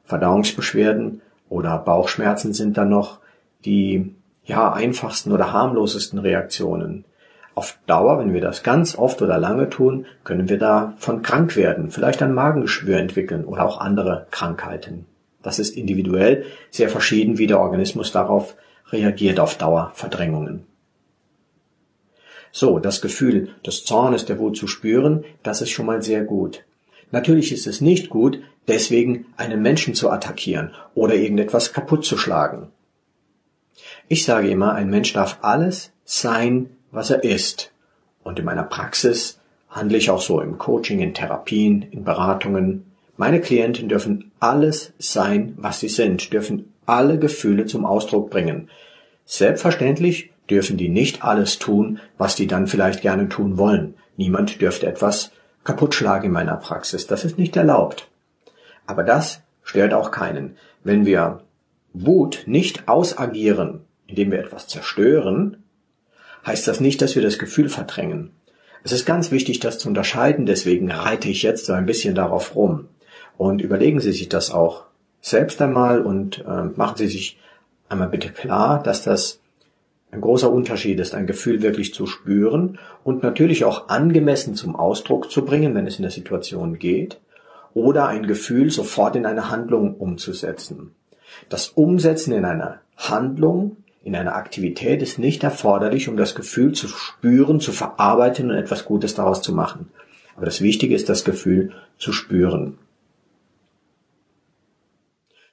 Verdauungsbeschwerden 0.05 1.21
oder 1.49 1.79
Bauchschmerzen 1.79 2.53
sind 2.53 2.77
dann 2.77 2.89
noch 2.89 3.19
die 3.65 4.15
ja 4.45 4.73
einfachsten 4.73 5.33
oder 5.33 5.53
harmlosesten 5.53 6.19
Reaktionen. 6.19 7.05
Auf 7.55 7.79
Dauer, 7.87 8.19
wenn 8.19 8.33
wir 8.33 8.41
das 8.41 8.63
ganz 8.63 8.97
oft 8.97 9.23
oder 9.23 9.39
lange 9.39 9.69
tun, 9.71 10.07
können 10.25 10.49
wir 10.49 10.59
davon 10.59 11.23
krank 11.23 11.57
werden, 11.57 11.91
vielleicht 11.91 12.23
ein 12.23 12.35
Magengeschwür 12.35 12.99
entwickeln 12.99 13.45
oder 13.45 13.65
auch 13.65 13.81
andere 13.81 14.27
Krankheiten. 14.31 15.07
Das 15.47 15.61
ist 15.61 15.77
individuell 15.77 16.45
sehr 16.71 16.89
verschieden, 16.89 17.39
wie 17.39 17.47
der 17.47 17.61
Organismus 17.61 18.11
darauf 18.11 18.57
reagiert 18.91 19.39
auf 19.39 19.57
Dauerverdrängungen. 19.57 20.67
So, 22.51 22.81
das 22.81 23.01
Gefühl 23.01 23.51
des 23.65 23.85
Zornes, 23.85 24.25
der 24.25 24.41
Wut 24.41 24.57
zu 24.57 24.67
spüren, 24.67 25.25
das 25.45 25.63
ist 25.63 25.71
schon 25.71 25.87
mal 25.87 26.03
sehr 26.03 26.25
gut. 26.25 26.65
Natürlich 27.13 27.53
ist 27.53 27.69
es 27.69 27.81
nicht 27.81 28.11
gut, 28.11 28.41
deswegen 28.67 29.27
einen 29.37 29.63
Menschen 29.63 29.95
zu 29.95 30.11
attackieren 30.11 30.73
oder 30.97 31.15
irgendetwas 31.15 31.73
kaputt 31.73 32.05
zu 32.05 32.19
schlagen. 32.19 32.73
Ich 34.09 34.25
sage 34.25 34.51
immer, 34.51 34.73
ein 34.73 34.91
Mensch 34.91 35.13
darf 35.13 35.39
alles 35.43 35.93
sein, 36.05 36.71
was 36.91 37.11
er 37.11 37.23
ist. 37.23 37.71
Und 38.25 38.41
in 38.41 38.45
meiner 38.45 38.65
Praxis 38.65 39.39
handle 39.69 39.97
ich 39.97 40.11
auch 40.11 40.21
so 40.21 40.41
im 40.41 40.59
Coaching, 40.59 40.99
in 40.99 41.15
Therapien, 41.15 41.83
in 41.83 42.03
Beratungen. 42.03 42.96
Meine 43.17 43.41
Klienten 43.41 43.89
dürfen 43.89 44.31
alles 44.41 44.93
sein, 44.99 45.55
was 45.57 45.81
sie 45.81 45.89
sind, 45.89 46.33
dürfen 46.33 46.73
alle 46.85 47.19
Gefühle 47.19 47.67
zum 47.67 47.85
Ausdruck 47.85 48.31
bringen. 48.31 48.69
Selbstverständlich 49.25 50.31
dürfen 50.51 50.77
die 50.77 50.89
nicht 50.89 51.25
alles 51.25 51.59
tun, 51.59 51.99
was 52.19 52.37
die 52.37 52.47
dann 52.47 52.67
vielleicht 52.67 53.03
gerne 53.03 53.29
tun 53.29 53.59
wollen. 53.59 53.95
Niemand 54.17 54.61
dürfte 54.61 54.87
etwas 54.87 55.33
kaputt 55.65 55.95
schlagen 55.95 56.27
in 56.27 56.33
meiner 56.33 56.57
Praxis. 56.57 57.07
Das 57.07 57.25
ist 57.25 57.39
nicht 57.39 57.57
erlaubt. 57.57 58.09
Aber 58.87 59.03
das 59.03 59.41
stört 59.63 59.95
auch 59.95 60.11
keinen. 60.11 60.57
Wenn 60.85 61.07
wir 61.07 61.41
Wut 61.93 62.45
nicht 62.47 62.87
ausagieren, 62.89 63.81
indem 64.07 64.31
wir 64.31 64.39
etwas 64.39 64.69
zerstören, 64.69 65.65
heißt 66.47 66.69
das 66.69 66.81
nicht, 66.81 67.03
dass 67.03 67.17
wir 67.17 67.23
das 67.23 67.39
Gefühl 67.39 67.69
verdrängen. 67.69 68.31
Es 68.85 68.93
ist 68.93 69.07
ganz 69.07 69.33
wichtig, 69.33 69.59
das 69.59 69.79
zu 69.79 69.89
unterscheiden, 69.89 70.47
deswegen 70.47 70.93
reite 70.93 71.29
ich 71.29 71.43
jetzt 71.43 71.67
so 71.67 71.73
ein 71.73 71.87
bisschen 71.87 72.15
darauf 72.15 72.55
rum. 72.55 72.89
Und 73.37 73.61
überlegen 73.61 74.01
Sie 74.01 74.13
sich 74.13 74.29
das 74.29 74.51
auch 74.51 74.85
selbst 75.21 75.61
einmal 75.61 76.01
und 76.01 76.45
äh, 76.47 76.65
machen 76.77 76.97
Sie 76.97 77.09
sich 77.09 77.39
einmal 77.89 78.09
bitte 78.09 78.31
klar, 78.31 78.83
dass 78.83 79.03
das 79.03 79.41
ein 80.11 80.21
großer 80.21 80.51
Unterschied 80.51 80.99
ist, 81.01 81.15
ein 81.15 81.27
Gefühl 81.27 81.63
wirklich 81.63 81.93
zu 81.93 82.07
spüren 82.07 82.79
und 83.05 83.23
natürlich 83.23 83.65
auch 83.65 83.89
angemessen 83.89 84.55
zum 84.55 84.77
Ausdruck 84.77 85.31
zu 85.31 85.45
bringen, 85.45 85.75
wenn 85.75 85.87
es 85.87 85.97
in 85.97 86.03
der 86.03 86.11
Situation 86.11 86.79
geht, 86.79 87.21
oder 87.75 88.09
ein 88.09 88.27
Gefühl 88.27 88.71
sofort 88.71 89.17
in 89.17 89.27
eine 89.27 89.51
Handlung 89.51 89.97
umzusetzen. 89.97 90.93
Das 91.49 91.69
Umsetzen 91.69 92.33
in 92.33 92.45
einer 92.45 92.81
Handlung 92.97 93.77
in 94.03 94.15
einer 94.15 94.37
Aktivität 94.37 95.03
ist 95.03 95.19
nicht 95.19 95.43
erforderlich, 95.43 96.09
um 96.09 96.17
das 96.17 96.37
Gefühl 96.37 96.73
zu 96.73 96.87
spüren, 96.87 97.59
zu 97.59 97.73
verarbeiten 97.73 98.51
und 98.51 98.57
etwas 98.57 98.85
Gutes 98.85 99.17
daraus 99.17 99.43
zu 99.43 99.53
machen. 99.53 99.91
Aber 100.37 100.45
das 100.47 100.61
Wichtige 100.61 100.95
ist, 100.95 101.09
das 101.09 101.25
Gefühl 101.25 101.73
zu 101.99 102.13
spüren. 102.13 102.79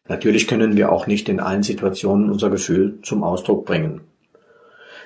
Natürlich 0.07 0.47
können 0.47 0.75
wir 0.75 0.91
auch 0.91 1.07
nicht 1.07 1.29
in 1.29 1.39
allen 1.39 1.63
Situationen 1.63 2.29
unser 2.29 2.49
Gefühl 2.49 2.99
zum 3.03 3.23
Ausdruck 3.23 3.65
bringen. 3.65 4.01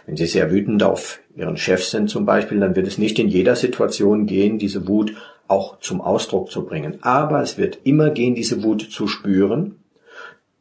Wenn 0.05 0.17
Sie 0.17 0.25
sehr 0.25 0.51
wütend 0.51 0.83
auf 0.83 1.19
Ihren 1.35 1.57
Chef 1.57 1.83
sind 1.83 2.09
zum 2.09 2.25
Beispiel, 2.25 2.59
dann 2.59 2.75
wird 2.75 2.87
es 2.87 2.97
nicht 2.97 3.19
in 3.19 3.27
jeder 3.27 3.55
Situation 3.55 4.25
gehen, 4.25 4.57
diese 4.57 4.87
Wut 4.87 5.13
auch 5.47 5.79
zum 5.79 6.01
Ausdruck 6.01 6.49
zu 6.49 6.65
bringen. 6.65 6.99
Aber 7.01 7.41
es 7.41 7.57
wird 7.57 7.79
immer 7.83 8.09
gehen, 8.09 8.33
diese 8.33 8.63
Wut 8.63 8.81
zu 8.81 9.07
spüren, 9.07 9.75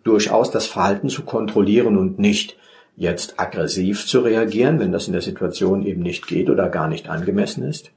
durchaus 0.05 0.51
das 0.51 0.67
Verhalten 0.67 1.09
zu 1.09 1.23
kontrollieren 1.23 1.97
und 1.97 2.19
nicht 2.19 2.57
jetzt 2.97 3.39
aggressiv 3.39 4.07
zu 4.07 4.21
reagieren, 4.21 4.81
wenn 4.81 4.93
das 4.93 5.07
in 5.07 5.13
der 5.13 5.23
Situation 5.23 5.85
eben 5.85 6.03
nicht 6.03 6.27
geht 6.27 6.51
oder 6.51 6.69
gar 6.69 6.89
nicht 6.89 7.09
angemessen 7.09 7.65
ist. 7.65 7.91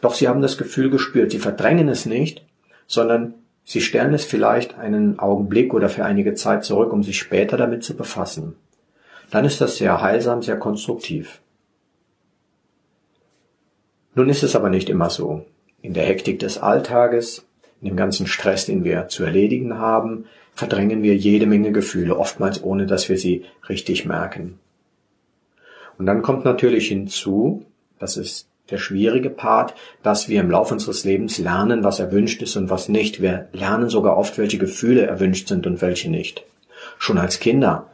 Doch 0.00 0.14
sie 0.14 0.28
haben 0.28 0.42
das 0.42 0.58
Gefühl 0.58 0.90
gespürt, 0.90 1.30
sie 1.30 1.38
verdrängen 1.38 1.88
es 1.88 2.06
nicht, 2.06 2.44
sondern 2.86 3.34
sie 3.66 3.82
stellen 3.82 4.14
es 4.14 4.24
vielleicht 4.24 4.78
einen 4.78 5.18
Augenblick 5.18 5.74
oder 5.74 5.90
für 5.90 6.04
einige 6.04 6.34
Zeit 6.34 6.64
zurück, 6.64 6.92
um 6.92 7.02
sich 7.02 7.18
später 7.18 7.58
damit 7.58 7.84
zu 7.84 7.94
befassen. 7.94 8.54
Dann 9.30 9.44
ist 9.44 9.60
das 9.60 9.76
sehr 9.76 10.00
heilsam, 10.00 10.40
sehr 10.40 10.56
konstruktiv. 10.56 11.42
Nun 14.14 14.28
ist 14.30 14.44
es 14.44 14.56
aber 14.56 14.70
nicht 14.70 14.88
immer 14.88 15.10
so. 15.10 15.44
In 15.82 15.92
der 15.92 16.04
Hektik 16.04 16.38
des 16.38 16.58
Alltages, 16.58 17.44
in 17.82 17.88
dem 17.88 17.96
ganzen 17.96 18.26
Stress, 18.26 18.64
den 18.66 18.84
wir 18.84 19.08
zu 19.08 19.24
erledigen 19.24 19.78
haben, 19.78 20.26
verdrängen 20.54 21.02
wir 21.02 21.16
jede 21.16 21.46
Menge 21.46 21.72
Gefühle, 21.72 22.16
oftmals 22.16 22.62
ohne 22.62 22.86
dass 22.86 23.08
wir 23.08 23.18
sie 23.18 23.44
richtig 23.68 24.06
merken. 24.06 24.58
Und 25.98 26.06
dann 26.06 26.22
kommt 26.22 26.44
natürlich 26.44 26.88
hinzu, 26.88 27.66
das 27.98 28.16
ist 28.16 28.48
der 28.70 28.78
schwierige 28.78 29.30
Part, 29.30 29.74
dass 30.02 30.28
wir 30.28 30.40
im 30.40 30.50
Laufe 30.50 30.74
unseres 30.74 31.04
Lebens 31.04 31.38
lernen, 31.38 31.84
was 31.84 32.00
erwünscht 32.00 32.42
ist 32.42 32.56
und 32.56 32.70
was 32.70 32.88
nicht. 32.88 33.22
Wir 33.22 33.48
lernen 33.52 33.88
sogar 33.88 34.16
oft, 34.16 34.38
welche 34.38 34.58
Gefühle 34.58 35.06
erwünscht 35.06 35.48
sind 35.48 35.66
und 35.66 35.80
welche 35.82 36.10
nicht. 36.10 36.44
Schon 36.98 37.18
als 37.18 37.40
Kinder. 37.40 37.90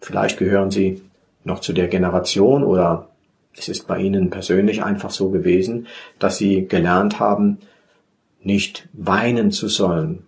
Vielleicht 0.00 0.38
gehören 0.38 0.70
Sie 0.70 1.02
noch 1.44 1.60
zu 1.60 1.72
der 1.72 1.88
Generation 1.88 2.64
oder 2.64 3.08
es 3.56 3.68
ist 3.68 3.86
bei 3.86 3.98
Ihnen 3.98 4.30
persönlich 4.30 4.82
einfach 4.82 5.10
so 5.10 5.30
gewesen, 5.30 5.86
dass 6.18 6.36
Sie 6.38 6.66
gelernt 6.66 7.20
haben, 7.20 7.58
nicht 8.40 8.88
weinen 8.92 9.50
zu 9.50 9.68
sollen, 9.68 10.24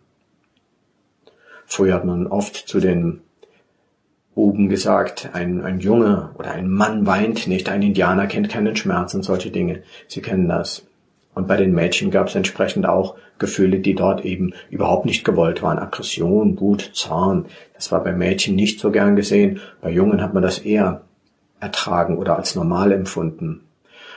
Früher 1.72 1.94
hat 1.94 2.04
man 2.04 2.26
oft 2.26 2.56
zu 2.56 2.80
den 2.80 3.20
Buben 4.40 4.70
gesagt, 4.70 5.28
ein, 5.34 5.62
ein 5.66 5.80
Junge 5.80 6.30
oder 6.38 6.52
ein 6.52 6.70
Mann 6.70 7.04
weint 7.04 7.46
nicht, 7.46 7.68
ein 7.68 7.82
Indianer 7.82 8.26
kennt 8.26 8.48
keinen 8.48 8.74
Schmerz 8.74 9.12
und 9.12 9.22
solche 9.22 9.50
Dinge. 9.50 9.82
Sie 10.08 10.22
kennen 10.22 10.48
das. 10.48 10.86
Und 11.34 11.46
bei 11.46 11.58
den 11.58 11.74
Mädchen 11.74 12.10
gab 12.10 12.28
es 12.28 12.34
entsprechend 12.34 12.86
auch 12.86 13.16
Gefühle, 13.38 13.80
die 13.80 13.94
dort 13.94 14.24
eben 14.24 14.54
überhaupt 14.70 15.04
nicht 15.04 15.26
gewollt 15.26 15.62
waren. 15.62 15.78
Aggression, 15.78 16.58
Wut, 16.58 16.92
Zorn. 16.94 17.44
Das 17.74 17.92
war 17.92 18.02
bei 18.02 18.12
Mädchen 18.12 18.56
nicht 18.56 18.80
so 18.80 18.90
gern 18.90 19.14
gesehen. 19.14 19.60
Bei 19.82 19.90
Jungen 19.90 20.22
hat 20.22 20.32
man 20.32 20.42
das 20.42 20.60
eher 20.60 21.02
ertragen 21.60 22.16
oder 22.16 22.38
als 22.38 22.54
normal 22.54 22.92
empfunden. 22.92 23.60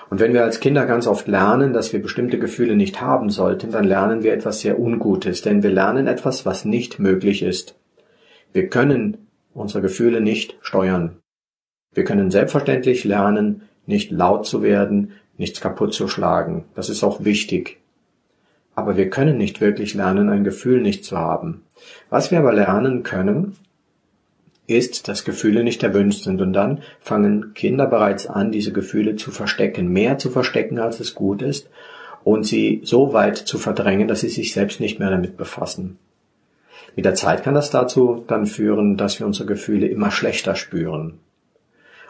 Und 0.09 0.21
wenn 0.21 0.31
wir 0.31 0.45
als 0.45 0.61
Kinder 0.61 0.85
ganz 0.85 1.05
oft 1.05 1.27
lernen, 1.27 1.73
dass 1.73 1.91
wir 1.91 2.01
bestimmte 2.01 2.39
Gefühle 2.39 2.77
nicht 2.77 3.01
haben 3.01 3.29
sollten, 3.29 3.71
dann 3.71 3.83
lernen 3.83 4.23
wir 4.23 4.31
etwas 4.31 4.61
sehr 4.61 4.79
Ungutes, 4.79 5.41
denn 5.41 5.63
wir 5.63 5.71
lernen 5.71 6.07
etwas, 6.07 6.45
was 6.45 6.63
nicht 6.63 6.97
möglich 6.97 7.43
ist. 7.43 7.75
Wir 8.53 8.69
können 8.69 9.17
unsere 9.53 9.81
Gefühle 9.81 10.21
nicht 10.21 10.57
steuern. 10.61 11.17
Wir 11.93 12.03
können 12.03 12.31
selbstverständlich 12.31 13.03
lernen, 13.03 13.63
nicht 13.85 14.11
laut 14.11 14.45
zu 14.45 14.63
werden, 14.63 15.11
nichts 15.37 15.61
kaputt 15.61 15.93
zu 15.93 16.07
schlagen. 16.07 16.65
Das 16.75 16.89
ist 16.89 17.03
auch 17.03 17.23
wichtig. 17.23 17.79
Aber 18.75 18.97
wir 18.97 19.09
können 19.09 19.37
nicht 19.37 19.61
wirklich 19.61 19.93
lernen, 19.93 20.29
ein 20.29 20.43
Gefühl 20.43 20.81
nicht 20.81 21.05
zu 21.05 21.17
haben. 21.17 21.63
Was 22.09 22.31
wir 22.31 22.39
aber 22.39 22.53
lernen 22.53 23.03
können, 23.03 23.55
ist, 24.65 25.07
dass 25.07 25.25
Gefühle 25.25 25.63
nicht 25.63 25.83
erwünscht 25.83 26.23
sind 26.23 26.41
und 26.41 26.53
dann 26.53 26.81
fangen 27.01 27.53
Kinder 27.53 27.85
bereits 27.85 28.27
an, 28.27 28.51
diese 28.51 28.71
Gefühle 28.71 29.15
zu 29.15 29.31
verstecken, 29.31 29.89
mehr 29.89 30.17
zu 30.17 30.29
verstecken, 30.29 30.79
als 30.79 30.99
es 30.99 31.15
gut 31.15 31.41
ist 31.41 31.69
und 32.23 32.45
sie 32.45 32.81
so 32.83 33.13
weit 33.13 33.37
zu 33.37 33.57
verdrängen, 33.57 34.07
dass 34.07 34.21
sie 34.21 34.29
sich 34.29 34.53
selbst 34.53 34.79
nicht 34.79 34.99
mehr 34.99 35.09
damit 35.09 35.37
befassen. 35.37 35.99
Mit 36.95 37.05
der 37.05 37.15
Zeit 37.15 37.43
kann 37.43 37.55
das 37.55 37.69
dazu 37.69 38.23
dann 38.27 38.45
führen, 38.45 38.97
dass 38.97 39.19
wir 39.19 39.25
unsere 39.25 39.47
Gefühle 39.47 39.87
immer 39.87 40.11
schlechter 40.11 40.55
spüren. 40.55 41.19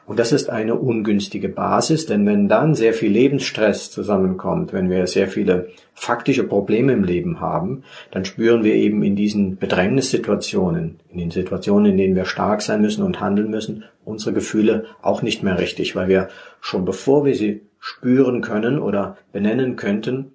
Und 0.05 0.19
das 0.19 0.33
ist 0.33 0.49
eine 0.49 0.75
ungünstige 0.75 1.47
Basis, 1.47 2.05
denn 2.05 2.25
wenn 2.25 2.49
dann 2.49 2.75
sehr 2.75 2.93
viel 2.93 3.11
Lebensstress 3.11 3.89
zusammenkommt, 3.89 4.73
wenn 4.73 4.89
wir 4.89 5.07
sehr 5.07 5.29
viele 5.29 5.69
faktische 5.93 6.43
Probleme 6.43 6.91
im 6.91 7.05
Leben 7.05 7.39
haben, 7.39 7.83
dann 8.11 8.25
spüren 8.25 8.65
wir 8.65 8.75
eben 8.75 9.01
in 9.01 9.15
diesen 9.15 9.55
Bedrängnissituationen, 9.55 10.99
in 11.09 11.19
den 11.19 11.31
Situationen, 11.31 11.91
in 11.91 11.97
denen 11.97 12.15
wir 12.17 12.25
stark 12.25 12.61
sein 12.61 12.81
müssen 12.81 13.03
und 13.03 13.21
handeln 13.21 13.49
müssen, 13.49 13.85
unsere 14.03 14.33
Gefühle 14.33 14.85
auch 15.01 15.21
nicht 15.21 15.41
mehr 15.41 15.57
richtig, 15.57 15.95
weil 15.95 16.09
wir 16.09 16.27
schon 16.59 16.83
bevor 16.83 17.23
wir 17.23 17.35
sie 17.35 17.61
spüren 17.79 18.41
können 18.41 18.79
oder 18.79 19.17
benennen 19.31 19.77
könnten, 19.77 20.33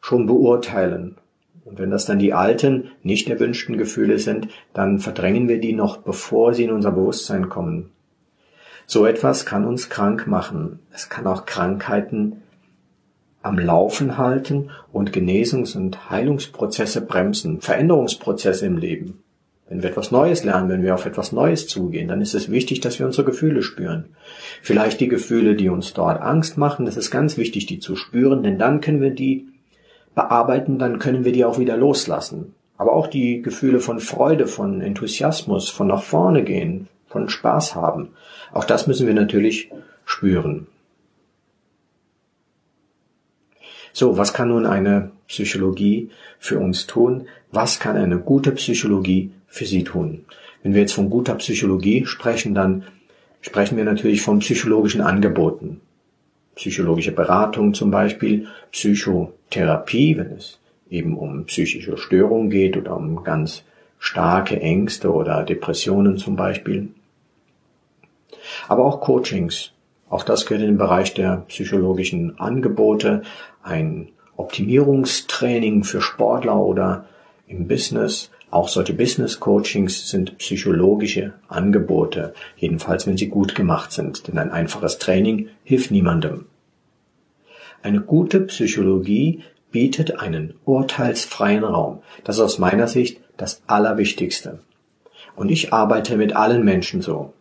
schon 0.00 0.26
beurteilen. 0.26 1.16
Und 1.64 1.78
wenn 1.78 1.90
das 1.90 2.06
dann 2.06 2.18
die 2.18 2.32
alten, 2.32 2.90
nicht 3.02 3.28
erwünschten 3.28 3.76
Gefühle 3.76 4.18
sind, 4.18 4.48
dann 4.72 4.98
verdrängen 4.98 5.48
wir 5.48 5.60
die 5.60 5.72
noch, 5.72 5.98
bevor 5.98 6.54
sie 6.54 6.64
in 6.64 6.72
unser 6.72 6.92
Bewusstsein 6.92 7.48
kommen. 7.48 7.90
So 8.86 9.06
etwas 9.06 9.46
kann 9.46 9.64
uns 9.64 9.88
krank 9.88 10.26
machen. 10.26 10.80
Es 10.92 11.08
kann 11.08 11.26
auch 11.26 11.46
Krankheiten 11.46 12.42
am 13.42 13.58
Laufen 13.58 14.18
halten 14.18 14.70
und 14.92 15.12
Genesungs- 15.12 15.76
und 15.76 16.10
Heilungsprozesse 16.10 17.00
bremsen, 17.00 17.60
Veränderungsprozesse 17.60 18.66
im 18.66 18.76
Leben. 18.76 19.22
Wenn 19.68 19.82
wir 19.82 19.90
etwas 19.90 20.10
Neues 20.10 20.42
lernen, 20.42 20.68
wenn 20.68 20.82
wir 20.82 20.94
auf 20.94 21.06
etwas 21.06 21.30
Neues 21.30 21.68
zugehen, 21.68 22.08
dann 22.08 22.20
ist 22.20 22.34
es 22.34 22.50
wichtig, 22.50 22.80
dass 22.80 22.98
wir 22.98 23.06
unsere 23.06 23.24
Gefühle 23.24 23.62
spüren. 23.62 24.06
Vielleicht 24.62 25.00
die 25.00 25.06
Gefühle, 25.06 25.54
die 25.54 25.68
uns 25.68 25.92
dort 25.92 26.20
Angst 26.20 26.58
machen, 26.58 26.86
das 26.86 26.96
ist 26.96 27.12
ganz 27.12 27.36
wichtig, 27.36 27.66
die 27.66 27.78
zu 27.78 27.94
spüren, 27.94 28.42
denn 28.42 28.58
dann 28.58 28.80
können 28.80 29.00
wir 29.00 29.10
die 29.10 29.46
bearbeiten, 30.28 30.78
dann 30.78 30.98
können 30.98 31.24
wir 31.24 31.32
die 31.32 31.44
auch 31.44 31.58
wieder 31.58 31.76
loslassen. 31.76 32.54
Aber 32.76 32.92
auch 32.92 33.06
die 33.06 33.42
Gefühle 33.42 33.80
von 33.80 34.00
Freude, 34.00 34.46
von 34.46 34.80
Enthusiasmus, 34.80 35.68
von 35.68 35.86
nach 35.86 36.02
vorne 36.02 36.44
gehen, 36.44 36.88
von 37.08 37.28
Spaß 37.28 37.74
haben, 37.74 38.10
auch 38.52 38.64
das 38.64 38.86
müssen 38.86 39.06
wir 39.06 39.14
natürlich 39.14 39.70
spüren. 40.04 40.66
So, 43.92 44.16
was 44.16 44.32
kann 44.32 44.48
nun 44.48 44.66
eine 44.66 45.10
Psychologie 45.26 46.10
für 46.38 46.58
uns 46.58 46.86
tun? 46.86 47.26
Was 47.50 47.80
kann 47.80 47.96
eine 47.96 48.18
gute 48.18 48.52
Psychologie 48.52 49.32
für 49.50 49.66
Sie 49.66 49.84
tun. 49.84 50.24
Wenn 50.62 50.72
wir 50.72 50.80
jetzt 50.80 50.94
von 50.94 51.10
guter 51.10 51.34
Psychologie 51.34 52.06
sprechen, 52.06 52.54
dann 52.54 52.84
sprechen 53.42 53.76
wir 53.76 53.84
natürlich 53.84 54.22
von 54.22 54.38
psychologischen 54.38 55.00
Angeboten. 55.00 55.80
Psychologische 56.60 57.12
Beratung 57.12 57.72
zum 57.72 57.90
Beispiel, 57.90 58.46
Psychotherapie, 58.70 60.18
wenn 60.18 60.32
es 60.32 60.58
eben 60.90 61.16
um 61.16 61.46
psychische 61.46 61.96
Störungen 61.96 62.50
geht 62.50 62.76
oder 62.76 62.98
um 62.98 63.24
ganz 63.24 63.64
starke 63.98 64.60
Ängste 64.60 65.10
oder 65.10 65.42
Depressionen 65.42 66.18
zum 66.18 66.36
Beispiel. 66.36 66.88
Aber 68.68 68.84
auch 68.84 69.00
Coachings. 69.00 69.72
Auch 70.10 70.22
das 70.22 70.44
gehört 70.44 70.60
in 70.60 70.72
den 70.72 70.76
Bereich 70.76 71.14
der 71.14 71.44
psychologischen 71.48 72.38
Angebote. 72.38 73.22
Ein 73.62 74.08
Optimierungstraining 74.36 75.82
für 75.82 76.02
Sportler 76.02 76.58
oder 76.58 77.06
im 77.46 77.68
Business 77.68 78.30
auch 78.50 78.68
solche 78.68 78.94
Business 78.94 79.38
Coachings 79.38 80.10
sind 80.10 80.36
psychologische 80.38 81.34
Angebote, 81.46 82.34
jedenfalls 82.56 83.06
wenn 83.06 83.16
sie 83.16 83.28
gut 83.28 83.54
gemacht 83.54 83.92
sind, 83.92 84.26
denn 84.26 84.38
ein 84.38 84.50
einfaches 84.50 84.98
Training 84.98 85.50
hilft 85.62 85.92
niemandem. 85.92 86.46
Eine 87.82 88.00
gute 88.00 88.40
Psychologie 88.40 89.42
bietet 89.70 90.20
einen 90.20 90.54
urteilsfreien 90.64 91.64
Raum. 91.64 92.02
Das 92.24 92.36
ist 92.36 92.42
aus 92.42 92.58
meiner 92.58 92.88
Sicht 92.88 93.20
das 93.36 93.62
Allerwichtigste. 93.66 94.58
Und 95.34 95.50
ich 95.50 95.72
arbeite 95.72 96.16
mit 96.16 96.36
allen 96.36 96.64
Menschen 96.64 97.00
so. 97.00 97.32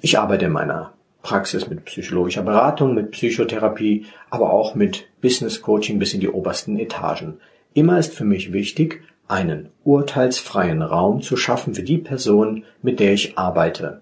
Ich 0.00 0.18
arbeite 0.18 0.46
in 0.46 0.52
meiner 0.52 0.92
Praxis 1.22 1.68
mit 1.68 1.84
psychologischer 1.84 2.42
Beratung, 2.42 2.94
mit 2.94 3.12
Psychotherapie, 3.12 4.06
aber 4.30 4.52
auch 4.52 4.74
mit 4.74 5.08
Business 5.20 5.62
Coaching 5.62 5.98
bis 5.98 6.12
in 6.12 6.20
die 6.20 6.28
obersten 6.28 6.78
Etagen. 6.78 7.38
Immer 7.74 7.98
ist 7.98 8.14
für 8.14 8.24
mich 8.24 8.52
wichtig, 8.52 9.02
einen 9.28 9.70
urteilsfreien 9.84 10.82
Raum 10.82 11.22
zu 11.22 11.36
schaffen 11.36 11.74
für 11.74 11.82
die 11.82 11.98
Person, 11.98 12.64
mit 12.82 13.00
der 13.00 13.12
ich 13.12 13.38
arbeite. 13.38 14.00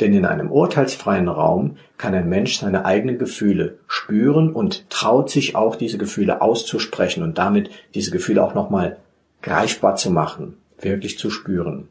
Denn 0.00 0.12
in 0.12 0.24
einem 0.24 0.50
urteilsfreien 0.50 1.28
Raum 1.28 1.76
kann 1.98 2.14
ein 2.14 2.28
Mensch 2.28 2.58
seine 2.58 2.84
eigenen 2.84 3.18
Gefühle 3.18 3.78
spüren 3.86 4.52
und 4.52 4.88
traut 4.90 5.30
sich 5.30 5.54
auch 5.54 5.76
diese 5.76 5.98
Gefühle 5.98 6.40
auszusprechen 6.40 7.22
und 7.22 7.38
damit 7.38 7.70
diese 7.94 8.10
Gefühle 8.10 8.42
auch 8.42 8.54
nochmal 8.54 8.98
greifbar 9.42 9.96
zu 9.96 10.10
machen, 10.10 10.56
wirklich 10.80 11.18
zu 11.18 11.30
spüren. 11.30 11.88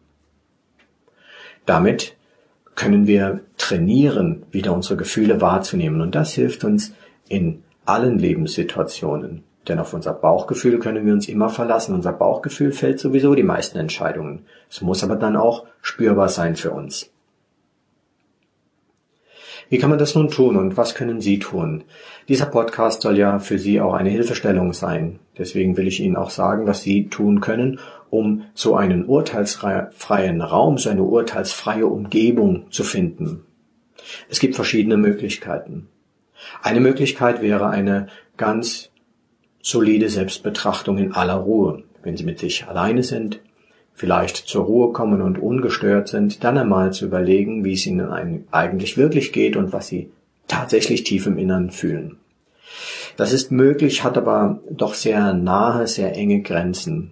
Damit 1.66 2.16
können 2.76 3.08
wir 3.08 3.42
trainieren, 3.58 4.44
wieder 4.52 4.74
unsere 4.74 4.98
Gefühle 4.98 5.42
wahrzunehmen 5.42 6.02
und 6.02 6.16
das 6.16 6.34
hilft 6.34 6.64
uns 6.64 6.94
in 7.28 7.64
allen 7.86 8.18
Lebenssituationen. 8.18 9.44
Denn 9.68 9.80
auf 9.80 9.94
unser 9.94 10.14
Bauchgefühl 10.14 10.80
können 10.80 11.06
wir 11.06 11.14
uns 11.14 11.28
immer 11.28 11.50
verlassen. 11.50 11.94
Unser 11.94 12.14
Bauchgefühl 12.14 12.72
fällt 12.72 13.00
sowieso 13.00 13.36
die 13.36 13.44
meisten 13.44 13.78
Entscheidungen. 13.78 14.46
Es 14.70 14.82
muss 14.82 15.04
aber 15.04 15.16
dann 15.16 15.36
auch 15.36 15.66
spürbar 15.82 16.30
sein 16.30 16.56
für 16.56 16.72
uns. 16.72 17.12
Wie 19.72 19.78
kann 19.78 19.90
man 19.90 20.00
das 20.00 20.16
nun 20.16 20.30
tun 20.30 20.58
und 20.58 20.76
was 20.76 20.96
können 20.96 21.22
Sie 21.22 21.40
tun? 21.40 21.86
Dieser 22.28 22.48
Podcast 22.48 23.04
soll 23.04 23.18
ja 23.18 23.40
für 23.40 23.58
Sie 23.58 23.80
auch 23.80 23.94
eine 23.94 24.10
Hilfestellung 24.10 24.74
sein. 24.74 25.20
Deswegen 25.38 25.78
will 25.78 25.88
ich 25.88 26.02
Ihnen 26.02 26.18
auch 26.18 26.30
sagen, 26.30 26.68
was 26.68 26.82
Sie 26.82 27.08
tun 27.08 27.40
können, 27.40 27.80
um 28.10 28.44
so 28.54 28.76
einen 28.76 29.06
urteilsfreien 29.06 30.42
Raum, 30.42 30.78
so 30.78 30.90
eine 30.90 31.04
urteilsfreie 31.04 31.88
Umgebung 31.88 32.70
zu 32.70 32.84
finden. 32.84 33.46
Es 34.30 34.42
gibt 34.42 34.56
verschiedene 34.56 34.98
Möglichkeiten. 34.98 35.88
Eine 36.62 36.82
Möglichkeit 36.82 37.42
wäre 37.42 37.70
eine 37.70 38.08
ganz 38.36 38.90
solide 39.62 40.10
Selbstbetrachtung 40.10 40.98
in 40.98 41.14
aller 41.14 41.36
Ruhe. 41.36 41.84
Wenn 42.04 42.18
Sie 42.18 42.26
mit 42.26 42.40
sich 42.40 42.68
alleine 42.68 43.04
sind, 43.04 43.40
vielleicht 44.02 44.38
zur 44.38 44.66
Ruhe 44.66 44.92
kommen 44.92 45.22
und 45.22 45.38
ungestört 45.38 46.08
sind, 46.08 46.44
dann 46.44 46.58
einmal 46.58 46.92
zu 46.92 47.06
überlegen, 47.06 47.64
wie 47.64 47.74
es 47.74 47.86
Ihnen 47.86 48.46
eigentlich 48.52 48.98
wirklich 48.98 49.32
geht 49.32 49.56
und 49.56 49.74
was 49.74 49.88
Sie 49.88 50.10
tatsächlich 50.48 51.04
tief 51.04 51.28
im 51.28 51.38
Innern 51.38 51.70
fühlen. 51.70 52.18
Das 53.16 53.32
ist 53.32 53.52
möglich, 53.52 54.04
hat 54.04 54.18
aber 54.18 54.60
doch 54.72 54.96
sehr 54.96 55.34
nahe, 55.34 55.86
sehr 55.86 56.16
enge 56.16 56.42
Grenzen. 56.42 57.12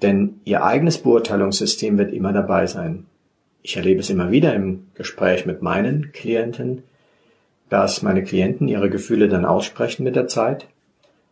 Denn 0.00 0.40
Ihr 0.44 0.64
eigenes 0.64 0.96
Beurteilungssystem 0.96 1.98
wird 1.98 2.14
immer 2.14 2.32
dabei 2.32 2.66
sein. 2.66 3.04
Ich 3.62 3.76
erlebe 3.76 4.00
es 4.00 4.08
immer 4.08 4.30
wieder 4.30 4.54
im 4.54 4.86
Gespräch 4.94 5.44
mit 5.44 5.60
meinen 5.60 6.10
Klienten, 6.12 6.84
dass 7.68 8.00
meine 8.00 8.24
Klienten 8.24 8.66
ihre 8.66 8.88
Gefühle 8.88 9.28
dann 9.28 9.44
aussprechen 9.44 10.04
mit 10.04 10.16
der 10.16 10.26
Zeit 10.26 10.66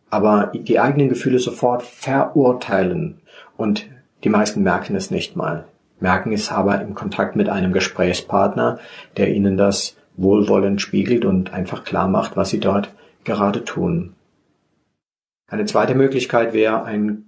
aber 0.09 0.51
die 0.53 0.79
eigenen 0.79 1.09
Gefühle 1.09 1.39
sofort 1.39 1.83
verurteilen 1.83 3.21
und 3.57 3.87
die 4.23 4.29
meisten 4.29 4.63
merken 4.63 4.95
es 4.95 5.11
nicht 5.11 5.35
mal, 5.35 5.65
merken 5.99 6.31
es 6.31 6.51
aber 6.51 6.81
im 6.81 6.95
Kontakt 6.95 7.35
mit 7.35 7.49
einem 7.49 7.73
Gesprächspartner, 7.73 8.79
der 9.17 9.33
ihnen 9.33 9.57
das 9.57 9.95
wohlwollend 10.17 10.81
spiegelt 10.81 11.25
und 11.25 11.53
einfach 11.53 11.83
klar 11.83 12.07
macht, 12.07 12.35
was 12.35 12.49
sie 12.49 12.59
dort 12.59 12.89
gerade 13.23 13.63
tun. 13.63 14.15
Eine 15.49 15.65
zweite 15.65 15.95
Möglichkeit 15.95 16.53
wäre, 16.53 16.83
ein 16.83 17.25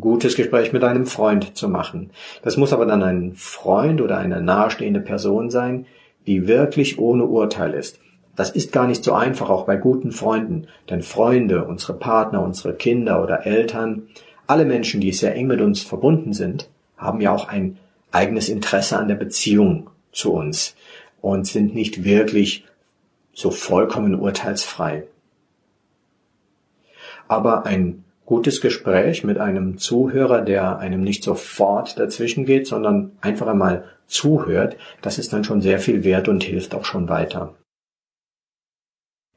gutes 0.00 0.36
Gespräch 0.36 0.72
mit 0.72 0.84
einem 0.84 1.06
Freund 1.06 1.56
zu 1.56 1.68
machen. 1.68 2.10
Das 2.42 2.56
muss 2.56 2.72
aber 2.72 2.86
dann 2.86 3.02
ein 3.02 3.34
Freund 3.34 4.00
oder 4.00 4.18
eine 4.18 4.40
nahestehende 4.40 5.00
Person 5.00 5.50
sein, 5.50 5.86
die 6.26 6.46
wirklich 6.48 6.98
ohne 6.98 7.24
Urteil 7.24 7.72
ist. 7.72 8.00
Das 8.34 8.50
ist 8.50 8.72
gar 8.72 8.86
nicht 8.86 9.02
so 9.02 9.14
einfach, 9.14 9.48
auch 9.48 9.64
bei 9.64 9.76
guten 9.76 10.12
Freunden, 10.12 10.66
denn 10.90 11.02
Freunde, 11.02 11.64
unsere 11.64 11.94
Partner, 11.94 12.42
unsere 12.42 12.74
Kinder 12.74 13.22
oder 13.22 13.46
Eltern, 13.46 14.08
alle 14.46 14.64
Menschen, 14.64 15.00
die 15.00 15.12
sehr 15.12 15.34
eng 15.34 15.46
mit 15.46 15.60
uns 15.60 15.82
verbunden 15.82 16.32
sind, 16.32 16.68
haben 16.96 17.20
ja 17.20 17.34
auch 17.34 17.48
ein 17.48 17.78
eigenes 18.10 18.48
Interesse 18.48 18.98
an 18.98 19.08
der 19.08 19.16
Beziehung 19.16 19.90
zu 20.12 20.32
uns 20.32 20.74
und 21.20 21.46
sind 21.46 21.74
nicht 21.74 22.04
wirklich 22.04 22.64
so 23.32 23.50
vollkommen 23.50 24.14
urteilsfrei. 24.14 25.04
Aber 27.28 27.66
ein 27.66 28.04
gutes 28.24 28.60
Gespräch 28.60 29.24
mit 29.24 29.38
einem 29.38 29.78
Zuhörer, 29.78 30.42
der 30.42 30.78
einem 30.78 31.02
nicht 31.02 31.22
sofort 31.22 31.98
dazwischen 31.98 32.44
geht, 32.44 32.66
sondern 32.66 33.12
einfach 33.20 33.46
einmal 33.46 33.84
zuhört, 34.06 34.76
das 35.02 35.18
ist 35.18 35.32
dann 35.32 35.44
schon 35.44 35.60
sehr 35.60 35.78
viel 35.78 36.04
wert 36.04 36.28
und 36.28 36.44
hilft 36.44 36.74
auch 36.74 36.84
schon 36.84 37.08
weiter. 37.08 37.54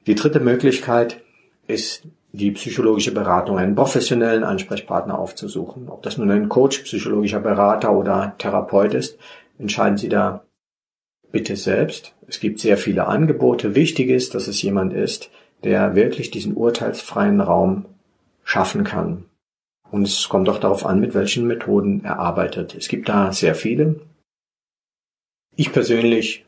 Die 0.07 0.15
dritte 0.15 0.39
Möglichkeit 0.39 1.21
ist 1.67 2.07
die 2.31 2.51
psychologische 2.51 3.13
Beratung, 3.13 3.57
einen 3.57 3.75
professionellen 3.75 4.43
Ansprechpartner 4.43 5.17
aufzusuchen. 5.17 5.89
Ob 5.89 6.03
das 6.03 6.17
nun 6.17 6.29
ein 6.29 6.49
Coach, 6.49 6.79
psychologischer 6.79 7.39
Berater 7.39 7.91
oder 7.93 8.35
Therapeut 8.37 8.93
ist, 8.93 9.17
entscheiden 9.57 9.97
Sie 9.97 10.09
da 10.09 10.45
bitte 11.31 11.55
selbst. 11.55 12.13
Es 12.27 12.39
gibt 12.39 12.59
sehr 12.59 12.77
viele 12.77 13.07
Angebote. 13.07 13.75
Wichtig 13.75 14.09
ist, 14.09 14.35
dass 14.35 14.47
es 14.47 14.61
jemand 14.61 14.93
ist, 14.93 15.31
der 15.63 15.95
wirklich 15.95 16.31
diesen 16.31 16.53
urteilsfreien 16.53 17.41
Raum 17.41 17.85
schaffen 18.43 18.83
kann. 18.83 19.25
Und 19.91 20.03
es 20.03 20.29
kommt 20.29 20.49
auch 20.49 20.59
darauf 20.59 20.85
an, 20.85 20.99
mit 20.99 21.15
welchen 21.15 21.47
Methoden 21.47 22.03
er 22.03 22.19
arbeitet. 22.19 22.75
Es 22.75 22.87
gibt 22.87 23.09
da 23.09 23.31
sehr 23.31 23.55
viele. 23.55 24.01
Ich 25.55 25.73
persönlich 25.73 26.45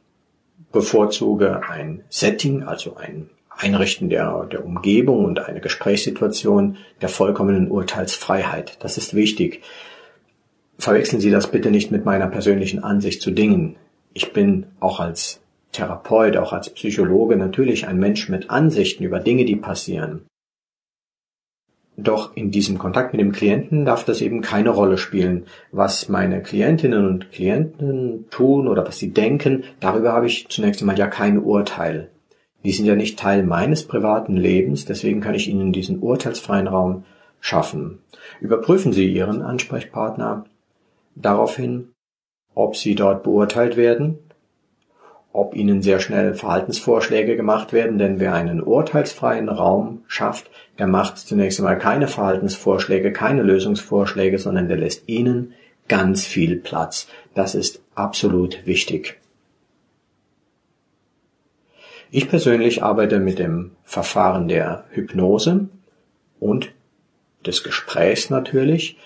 bevorzuge 0.71 1.67
ein 1.67 2.03
Setting, 2.09 2.63
also 2.63 2.95
ein 2.95 3.29
Einrichten 3.61 4.09
der, 4.09 4.47
der 4.51 4.65
Umgebung 4.65 5.25
und 5.25 5.39
eine 5.39 5.61
Gesprächssituation 5.61 6.77
der 7.01 7.09
vollkommenen 7.09 7.69
Urteilsfreiheit. 7.69 8.77
Das 8.81 8.97
ist 8.97 9.13
wichtig. 9.13 9.61
Verwechseln 10.77 11.21
Sie 11.21 11.29
das 11.29 11.51
bitte 11.51 11.69
nicht 11.69 11.91
mit 11.91 12.05
meiner 12.05 12.27
persönlichen 12.27 12.83
Ansicht 12.83 13.21
zu 13.21 13.31
Dingen. 13.31 13.75
Ich 14.13 14.33
bin 14.33 14.65
auch 14.79 14.99
als 14.99 15.41
Therapeut, 15.71 16.37
auch 16.37 16.53
als 16.53 16.69
Psychologe 16.71 17.37
natürlich 17.37 17.87
ein 17.87 17.99
Mensch 17.99 18.29
mit 18.29 18.49
Ansichten 18.49 19.03
über 19.03 19.19
Dinge, 19.19 19.45
die 19.45 19.55
passieren. 19.55 20.25
Doch 21.97 22.35
in 22.35 22.51
diesem 22.51 22.77
Kontakt 22.77 23.13
mit 23.13 23.21
dem 23.21 23.31
Klienten 23.31 23.85
darf 23.85 24.05
das 24.05 24.21
eben 24.21 24.41
keine 24.41 24.71
Rolle 24.71 24.97
spielen. 24.97 25.45
Was 25.71 26.09
meine 26.09 26.41
Klientinnen 26.41 27.05
und 27.05 27.31
Klienten 27.31 28.25
tun 28.31 28.67
oder 28.67 28.87
was 28.87 28.97
sie 28.97 29.11
denken, 29.11 29.63
darüber 29.79 30.13
habe 30.13 30.25
ich 30.25 30.47
zunächst 30.49 30.81
einmal 30.81 30.97
ja 30.97 31.07
kein 31.07 31.37
Urteil. 31.37 32.09
Die 32.63 32.71
sind 32.71 32.85
ja 32.85 32.95
nicht 32.95 33.17
Teil 33.17 33.43
meines 33.43 33.87
privaten 33.87 34.37
Lebens, 34.37 34.85
deswegen 34.85 35.21
kann 35.21 35.35
ich 35.35 35.47
Ihnen 35.47 35.73
diesen 35.73 35.99
urteilsfreien 35.99 36.67
Raum 36.67 37.03
schaffen. 37.39 37.99
Überprüfen 38.39 38.93
Sie 38.93 39.11
Ihren 39.11 39.41
Ansprechpartner, 39.41 40.45
daraufhin, 41.15 41.89
ob 42.53 42.75
sie 42.75 42.95
dort 42.95 43.23
beurteilt 43.23 43.77
werden, 43.77 44.19
ob 45.33 45.55
ihnen 45.55 45.81
sehr 45.81 45.99
schnell 45.99 46.33
Verhaltensvorschläge 46.33 47.37
gemacht 47.37 47.71
werden, 47.71 47.97
denn 47.97 48.19
wer 48.19 48.33
einen 48.33 48.61
urteilsfreien 48.61 49.47
Raum 49.47 50.03
schafft, 50.07 50.51
der 50.77 50.87
macht 50.87 51.17
zunächst 51.17 51.59
einmal 51.59 51.77
keine 51.77 52.07
Verhaltensvorschläge, 52.07 53.13
keine 53.13 53.43
Lösungsvorschläge, 53.43 54.39
sondern 54.39 54.67
der 54.67 54.77
lässt 54.77 55.07
ihnen 55.07 55.53
ganz 55.87 56.25
viel 56.25 56.57
Platz. 56.57 57.07
Das 57.33 57.55
ist 57.55 57.81
absolut 57.95 58.65
wichtig. 58.65 59.20
Ich 62.13 62.27
persönlich 62.27 62.83
arbeite 62.83 63.21
mit 63.21 63.39
dem 63.39 63.71
Verfahren 63.83 64.49
der 64.49 64.83
Hypnose 64.89 65.69
und 66.41 66.73
des 67.45 67.63
Gesprächs 67.63 68.29
natürlich. 68.29 68.97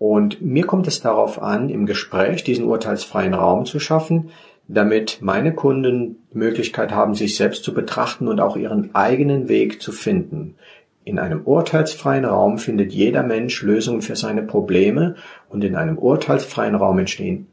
Und 0.00 0.42
mir 0.42 0.66
kommt 0.66 0.88
es 0.88 1.00
darauf 1.00 1.40
an, 1.40 1.68
im 1.68 1.86
Gespräch 1.86 2.42
diesen 2.42 2.64
urteilsfreien 2.64 3.34
Raum 3.34 3.66
zu 3.66 3.78
schaffen, 3.78 4.30
damit 4.66 5.18
meine 5.20 5.54
Kunden 5.54 6.16
die 6.32 6.38
Möglichkeit 6.38 6.90
haben, 6.90 7.14
sich 7.14 7.36
selbst 7.36 7.62
zu 7.62 7.72
betrachten 7.72 8.26
und 8.26 8.40
auch 8.40 8.56
ihren 8.56 8.92
eigenen 8.96 9.48
Weg 9.48 9.80
zu 9.80 9.92
finden. 9.92 10.56
In 11.04 11.20
einem 11.20 11.42
urteilsfreien 11.42 12.24
Raum 12.24 12.58
findet 12.58 12.92
jeder 12.92 13.22
Mensch 13.22 13.62
Lösungen 13.62 14.02
für 14.02 14.16
seine 14.16 14.42
Probleme 14.42 15.14
und 15.48 15.62
in 15.62 15.76
einem 15.76 15.98
urteilsfreien 15.98 16.74
Raum 16.74 16.98
entstehen 16.98 17.46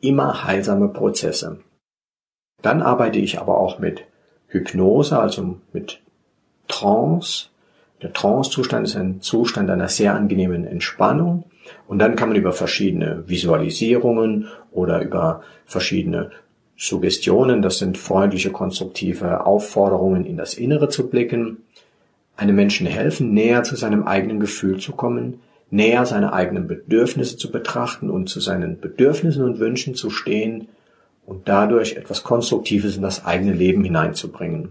immer 0.00 0.44
heilsame 0.44 0.86
Prozesse. 0.86 1.58
Dann 2.62 2.82
arbeite 2.82 3.18
ich 3.18 3.38
aber 3.38 3.58
auch 3.58 3.78
mit 3.78 4.04
Hypnose, 4.48 5.18
also 5.18 5.56
mit 5.72 6.00
Trance. 6.66 7.48
Der 8.02 8.12
Trance-Zustand 8.12 8.86
ist 8.86 8.96
ein 8.96 9.20
Zustand 9.20 9.70
einer 9.70 9.88
sehr 9.88 10.14
angenehmen 10.14 10.66
Entspannung. 10.66 11.44
Und 11.86 11.98
dann 11.98 12.16
kann 12.16 12.28
man 12.28 12.38
über 12.38 12.52
verschiedene 12.52 13.24
Visualisierungen 13.26 14.48
oder 14.72 15.02
über 15.02 15.42
verschiedene 15.66 16.30
Suggestionen, 16.76 17.60
das 17.60 17.78
sind 17.78 17.98
freundliche, 17.98 18.50
konstruktive 18.50 19.44
Aufforderungen, 19.44 20.24
in 20.24 20.36
das 20.36 20.54
Innere 20.54 20.88
zu 20.88 21.08
blicken, 21.08 21.58
einem 22.36 22.54
Menschen 22.54 22.86
helfen, 22.86 23.34
näher 23.34 23.64
zu 23.64 23.74
seinem 23.74 24.04
eigenen 24.04 24.38
Gefühl 24.38 24.78
zu 24.78 24.92
kommen, 24.92 25.40
näher 25.70 26.06
seine 26.06 26.32
eigenen 26.32 26.68
Bedürfnisse 26.68 27.36
zu 27.36 27.50
betrachten 27.50 28.10
und 28.10 28.28
zu 28.28 28.38
seinen 28.38 28.80
Bedürfnissen 28.80 29.42
und 29.42 29.58
Wünschen 29.58 29.96
zu 29.96 30.08
stehen 30.08 30.68
und 31.28 31.46
dadurch 31.46 31.96
etwas 31.96 32.24
Konstruktives 32.24 32.96
in 32.96 33.02
das 33.02 33.26
eigene 33.26 33.52
Leben 33.52 33.84
hineinzubringen. 33.84 34.70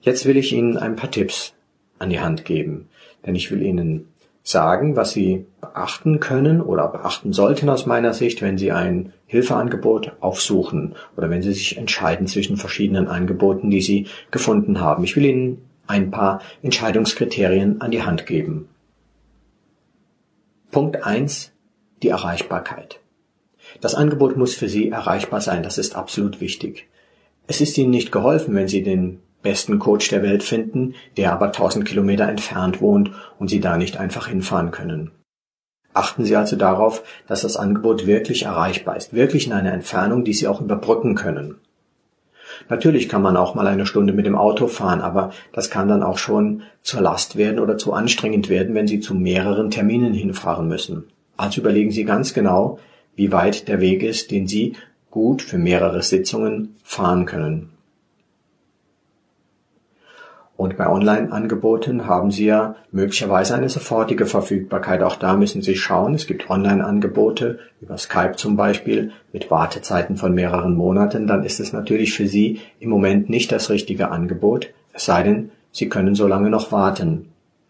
Jetzt 0.00 0.24
will 0.24 0.38
ich 0.38 0.54
Ihnen 0.54 0.78
ein 0.78 0.96
paar 0.96 1.10
Tipps 1.10 1.52
an 1.98 2.08
die 2.08 2.20
Hand 2.20 2.46
geben, 2.46 2.88
denn 3.26 3.34
ich 3.34 3.50
will 3.50 3.60
Ihnen 3.60 4.08
sagen, 4.42 4.96
was 4.96 5.12
Sie 5.12 5.44
beachten 5.60 6.20
können 6.20 6.62
oder 6.62 6.88
beachten 6.88 7.34
sollten 7.34 7.68
aus 7.68 7.84
meiner 7.84 8.14
Sicht, 8.14 8.40
wenn 8.40 8.56
Sie 8.56 8.72
ein 8.72 9.12
Hilfeangebot 9.26 10.14
aufsuchen 10.20 10.94
oder 11.18 11.28
wenn 11.28 11.42
Sie 11.42 11.52
sich 11.52 11.76
entscheiden 11.76 12.26
zwischen 12.26 12.56
verschiedenen 12.56 13.08
Angeboten, 13.08 13.68
die 13.70 13.82
Sie 13.82 14.06
gefunden 14.30 14.80
haben. 14.80 15.04
Ich 15.04 15.16
will 15.16 15.26
Ihnen 15.26 15.58
ein 15.86 16.10
paar 16.10 16.40
Entscheidungskriterien 16.62 17.82
an 17.82 17.90
die 17.90 18.02
Hand 18.02 18.24
geben. 18.24 18.70
Punkt 20.70 21.04
eins: 21.04 21.52
Die 22.02 22.08
Erreichbarkeit. 22.08 23.00
Das 23.80 23.94
Angebot 23.94 24.36
muss 24.36 24.54
für 24.54 24.68
Sie 24.68 24.90
erreichbar 24.90 25.40
sein, 25.40 25.62
das 25.62 25.78
ist 25.78 25.96
absolut 25.96 26.40
wichtig. 26.40 26.88
Es 27.46 27.60
ist 27.60 27.76
Ihnen 27.78 27.90
nicht 27.90 28.12
geholfen, 28.12 28.54
wenn 28.54 28.68
Sie 28.68 28.82
den 28.82 29.20
besten 29.42 29.78
Coach 29.78 30.08
der 30.08 30.22
Welt 30.22 30.42
finden, 30.42 30.94
der 31.16 31.32
aber 31.32 31.46
1000 31.46 31.84
Kilometer 31.84 32.28
entfernt 32.28 32.80
wohnt 32.80 33.10
und 33.38 33.48
Sie 33.48 33.60
da 33.60 33.76
nicht 33.76 33.96
einfach 33.96 34.28
hinfahren 34.28 34.70
können. 34.70 35.12
Achten 35.92 36.24
Sie 36.24 36.36
also 36.36 36.56
darauf, 36.56 37.02
dass 37.26 37.42
das 37.42 37.56
Angebot 37.56 38.06
wirklich 38.06 38.44
erreichbar 38.44 38.96
ist, 38.96 39.12
wirklich 39.12 39.46
in 39.46 39.52
einer 39.52 39.72
Entfernung, 39.72 40.24
die 40.24 40.34
Sie 40.34 40.46
auch 40.46 40.60
überbrücken 40.60 41.14
können. 41.14 41.56
Natürlich 42.68 43.08
kann 43.08 43.22
man 43.22 43.36
auch 43.36 43.54
mal 43.54 43.66
eine 43.66 43.86
Stunde 43.86 44.12
mit 44.12 44.26
dem 44.26 44.36
Auto 44.36 44.66
fahren, 44.66 45.00
aber 45.00 45.30
das 45.52 45.70
kann 45.70 45.88
dann 45.88 46.02
auch 46.02 46.18
schon 46.18 46.62
zur 46.82 47.00
Last 47.00 47.36
werden 47.36 47.58
oder 47.58 47.78
zu 47.78 47.92
anstrengend 47.92 48.48
werden, 48.48 48.74
wenn 48.74 48.86
Sie 48.86 49.00
zu 49.00 49.14
mehreren 49.14 49.70
Terminen 49.70 50.12
hinfahren 50.12 50.68
müssen. 50.68 51.04
Also 51.36 51.60
überlegen 51.60 51.90
Sie 51.90 52.04
ganz 52.04 52.34
genau, 52.34 52.78
wie 53.20 53.32
weit 53.32 53.68
der 53.68 53.82
Weg 53.82 54.02
ist, 54.02 54.30
den 54.30 54.46
Sie 54.46 54.76
gut 55.10 55.42
für 55.42 55.58
mehrere 55.58 56.02
Sitzungen 56.02 56.76
fahren 56.82 57.26
können. 57.26 57.68
Und 60.56 60.78
bei 60.78 60.88
Online-Angeboten 60.88 62.06
haben 62.06 62.30
Sie 62.30 62.46
ja 62.46 62.76
möglicherweise 62.90 63.54
eine 63.54 63.68
sofortige 63.68 64.24
Verfügbarkeit. 64.24 65.02
Auch 65.02 65.16
da 65.16 65.36
müssen 65.36 65.60
Sie 65.60 65.76
schauen. 65.76 66.14
Es 66.14 66.26
gibt 66.26 66.48
Online-Angebote 66.48 67.58
über 67.82 67.98
Skype 67.98 68.36
zum 68.36 68.56
Beispiel 68.56 69.12
mit 69.34 69.50
Wartezeiten 69.50 70.16
von 70.16 70.32
mehreren 70.32 70.74
Monaten. 70.74 71.26
Dann 71.26 71.44
ist 71.44 71.60
es 71.60 71.74
natürlich 71.74 72.14
für 72.14 72.26
Sie 72.26 72.60
im 72.78 72.88
Moment 72.88 73.28
nicht 73.28 73.52
das 73.52 73.68
richtige 73.68 74.10
Angebot. 74.10 74.68
Es 74.94 75.04
sei 75.04 75.24
denn, 75.24 75.50
Sie 75.72 75.90
können 75.90 76.14
so 76.14 76.26
lange 76.26 76.48
noch 76.48 76.72
warten. 76.72 77.28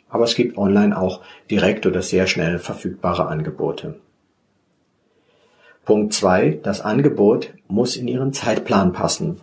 Aber 0.08 0.22
es 0.22 0.36
gibt 0.36 0.56
online 0.56 0.96
auch 0.96 1.22
direkt 1.50 1.86
oder 1.86 2.02
sehr 2.02 2.28
schnell 2.28 2.60
verfügbare 2.60 3.26
Angebote. 3.26 3.96
Punkt 5.84 6.12
zwei: 6.12 6.58
Das 6.62 6.80
Angebot 6.80 7.54
muss 7.68 7.96
in 7.96 8.08
Ihren 8.08 8.32
Zeitplan 8.32 8.92
passen 8.92 9.40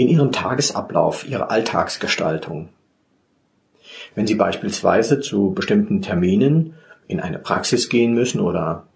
in 0.00 0.08
Ihren 0.08 0.32
Tagesablauf, 0.32 1.28
Ihre 1.28 1.50
Alltagsgestaltung. 1.50 2.70
Wenn 4.14 4.26
Sie 4.26 4.34
beispielsweise 4.34 5.20
zu 5.20 5.52
bestimmten 5.52 6.00
Terminen 6.00 6.74
in 7.06 7.20
eine 7.20 7.38
Praxis 7.38 7.88
gehen 7.90 8.14
müssen 8.14 8.40
oder 8.40 8.86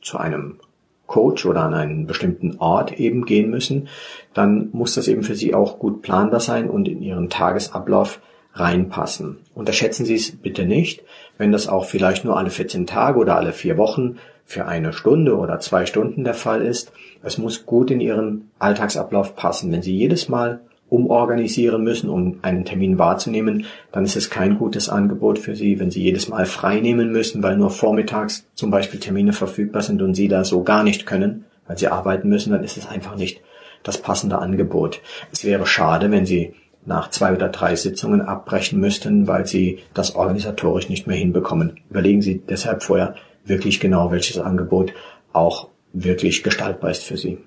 zu 0.00 0.18
einem 0.18 0.60
Coach 1.06 1.44
oder 1.46 1.62
an 1.62 1.74
einen 1.74 2.06
bestimmten 2.06 2.58
Ort 2.58 2.92
eben 2.98 3.26
gehen 3.26 3.50
müssen, 3.50 3.88
dann 4.34 4.68
muss 4.72 4.94
das 4.94 5.08
eben 5.08 5.24
für 5.24 5.34
Sie 5.34 5.52
auch 5.52 5.78
gut 5.80 6.00
planbar 6.00 6.40
sein 6.40 6.70
und 6.70 6.86
in 6.88 7.02
Ihren 7.02 7.28
Tagesablauf 7.28 8.20
reinpassen. 8.54 9.38
Unterschätzen 9.54 10.06
Sie 10.06 10.14
es 10.14 10.36
bitte 10.36 10.64
nicht, 10.64 11.02
wenn 11.38 11.50
das 11.50 11.68
auch 11.68 11.86
vielleicht 11.86 12.24
nur 12.24 12.36
alle 12.36 12.50
14 12.50 12.86
Tage 12.86 13.18
oder 13.18 13.36
alle 13.36 13.52
vier 13.52 13.76
Wochen 13.78 14.18
für 14.52 14.66
eine 14.66 14.92
Stunde 14.92 15.36
oder 15.36 15.58
zwei 15.60 15.86
Stunden 15.86 16.24
der 16.24 16.34
Fall 16.34 16.62
ist. 16.62 16.92
Es 17.22 17.38
muss 17.38 17.64
gut 17.64 17.90
in 17.90 18.00
Ihren 18.00 18.50
Alltagsablauf 18.58 19.34
passen. 19.34 19.72
Wenn 19.72 19.82
Sie 19.82 19.96
jedes 19.96 20.28
Mal 20.28 20.60
umorganisieren 20.90 21.82
müssen, 21.82 22.10
um 22.10 22.38
einen 22.42 22.66
Termin 22.66 22.98
wahrzunehmen, 22.98 23.64
dann 23.92 24.04
ist 24.04 24.14
es 24.14 24.28
kein 24.28 24.58
gutes 24.58 24.90
Angebot 24.90 25.38
für 25.38 25.56
Sie. 25.56 25.80
Wenn 25.80 25.90
Sie 25.90 26.02
jedes 26.02 26.28
Mal 26.28 26.44
frei 26.44 26.80
nehmen 26.80 27.10
müssen, 27.12 27.42
weil 27.42 27.56
nur 27.56 27.70
vormittags 27.70 28.46
zum 28.54 28.70
Beispiel 28.70 29.00
Termine 29.00 29.32
verfügbar 29.32 29.80
sind 29.80 30.02
und 30.02 30.14
Sie 30.14 30.28
da 30.28 30.44
so 30.44 30.62
gar 30.62 30.84
nicht 30.84 31.06
können, 31.06 31.46
weil 31.66 31.78
Sie 31.78 31.88
arbeiten 31.88 32.28
müssen, 32.28 32.52
dann 32.52 32.62
ist 32.62 32.76
es 32.76 32.86
einfach 32.86 33.16
nicht 33.16 33.40
das 33.82 33.96
passende 33.96 34.38
Angebot. 34.38 35.00
Es 35.32 35.46
wäre 35.46 35.64
schade, 35.64 36.10
wenn 36.10 36.26
Sie 36.26 36.52
nach 36.84 37.08
zwei 37.08 37.32
oder 37.32 37.48
drei 37.48 37.74
Sitzungen 37.74 38.20
abbrechen 38.20 38.78
müssten, 38.78 39.26
weil 39.26 39.46
Sie 39.46 39.78
das 39.94 40.14
organisatorisch 40.14 40.90
nicht 40.90 41.06
mehr 41.06 41.16
hinbekommen. 41.16 41.80
Überlegen 41.88 42.20
Sie 42.20 42.42
deshalb 42.46 42.82
vorher, 42.82 43.14
wirklich 43.44 43.80
genau, 43.80 44.10
welches 44.10 44.38
Angebot 44.38 44.92
auch 45.32 45.68
wirklich 45.92 46.42
gestaltbar 46.42 46.90
ist 46.90 47.04
für 47.04 47.16
Sie. 47.16 47.38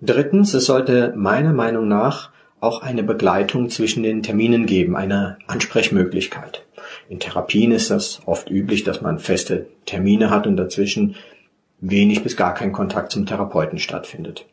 Drittens, 0.00 0.54
es 0.54 0.64
sollte 0.64 1.12
meiner 1.16 1.52
Meinung 1.52 1.86
nach 1.86 2.30
auch 2.60 2.82
eine 2.82 3.02
Begleitung 3.02 3.70
zwischen 3.70 4.02
den 4.02 4.22
Terminen 4.22 4.66
geben, 4.66 4.96
eine 4.96 5.38
Ansprechmöglichkeit. 5.46 6.64
In 7.08 7.20
Therapien 7.20 7.72
ist 7.72 7.90
das 7.90 8.20
oft 8.26 8.50
üblich, 8.50 8.84
dass 8.84 9.00
man 9.00 9.18
feste 9.18 9.66
Termine 9.86 10.30
hat 10.30 10.46
und 10.46 10.56
dazwischen 10.56 11.16
wenig 11.80 12.22
bis 12.22 12.36
gar 12.36 12.54
kein 12.54 12.72
Kontakt 12.72 13.12
zum 13.12 13.26
Therapeuten 13.26 13.78
stattfindet. 13.78 14.46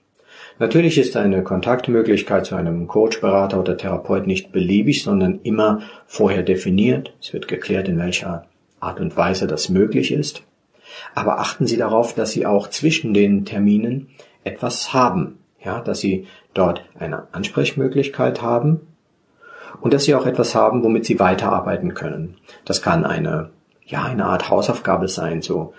Natürlich 0.59 0.97
ist 0.97 1.15
eine 1.15 1.43
Kontaktmöglichkeit 1.43 2.45
zu 2.45 2.55
einem 2.55 2.87
Coach, 2.87 3.21
Berater 3.21 3.59
oder 3.59 3.77
Therapeut 3.77 4.25
nicht 4.25 4.51
beliebig, 4.51 5.03
sondern 5.03 5.39
immer 5.43 5.81
vorher 6.07 6.41
definiert. 6.41 7.13
Es 7.21 7.31
wird 7.31 7.47
geklärt, 7.47 7.87
in 7.87 7.99
welcher 7.99 8.47
Art 8.79 8.99
und 8.99 9.17
Weise 9.17 9.47
das 9.47 9.69
möglich 9.69 10.11
ist. 10.11 10.43
Aber 11.15 11.39
achten 11.39 11.67
Sie 11.67 11.77
darauf, 11.77 12.13
dass 12.13 12.31
Sie 12.31 12.45
auch 12.45 12.69
zwischen 12.69 13.13
den 13.13 13.45
Terminen 13.45 14.09
etwas 14.43 14.93
haben. 14.93 15.39
Ja, 15.63 15.81
dass 15.81 15.99
Sie 15.99 16.27
dort 16.53 16.83
eine 16.97 17.27
Ansprechmöglichkeit 17.33 18.41
haben 18.41 18.81
und 19.81 19.93
dass 19.93 20.05
Sie 20.05 20.15
auch 20.15 20.25
etwas 20.25 20.55
haben, 20.55 20.83
womit 20.83 21.05
Sie 21.05 21.19
weiterarbeiten 21.19 21.93
können. 21.93 22.37
Das 22.65 22.81
kann 22.81 23.03
eine, 23.03 23.49
ja, 23.85 24.03
eine 24.03 24.25
Art 24.25 24.49
Hausaufgabe 24.49 25.07
sein, 25.07 25.41
so 25.41 25.73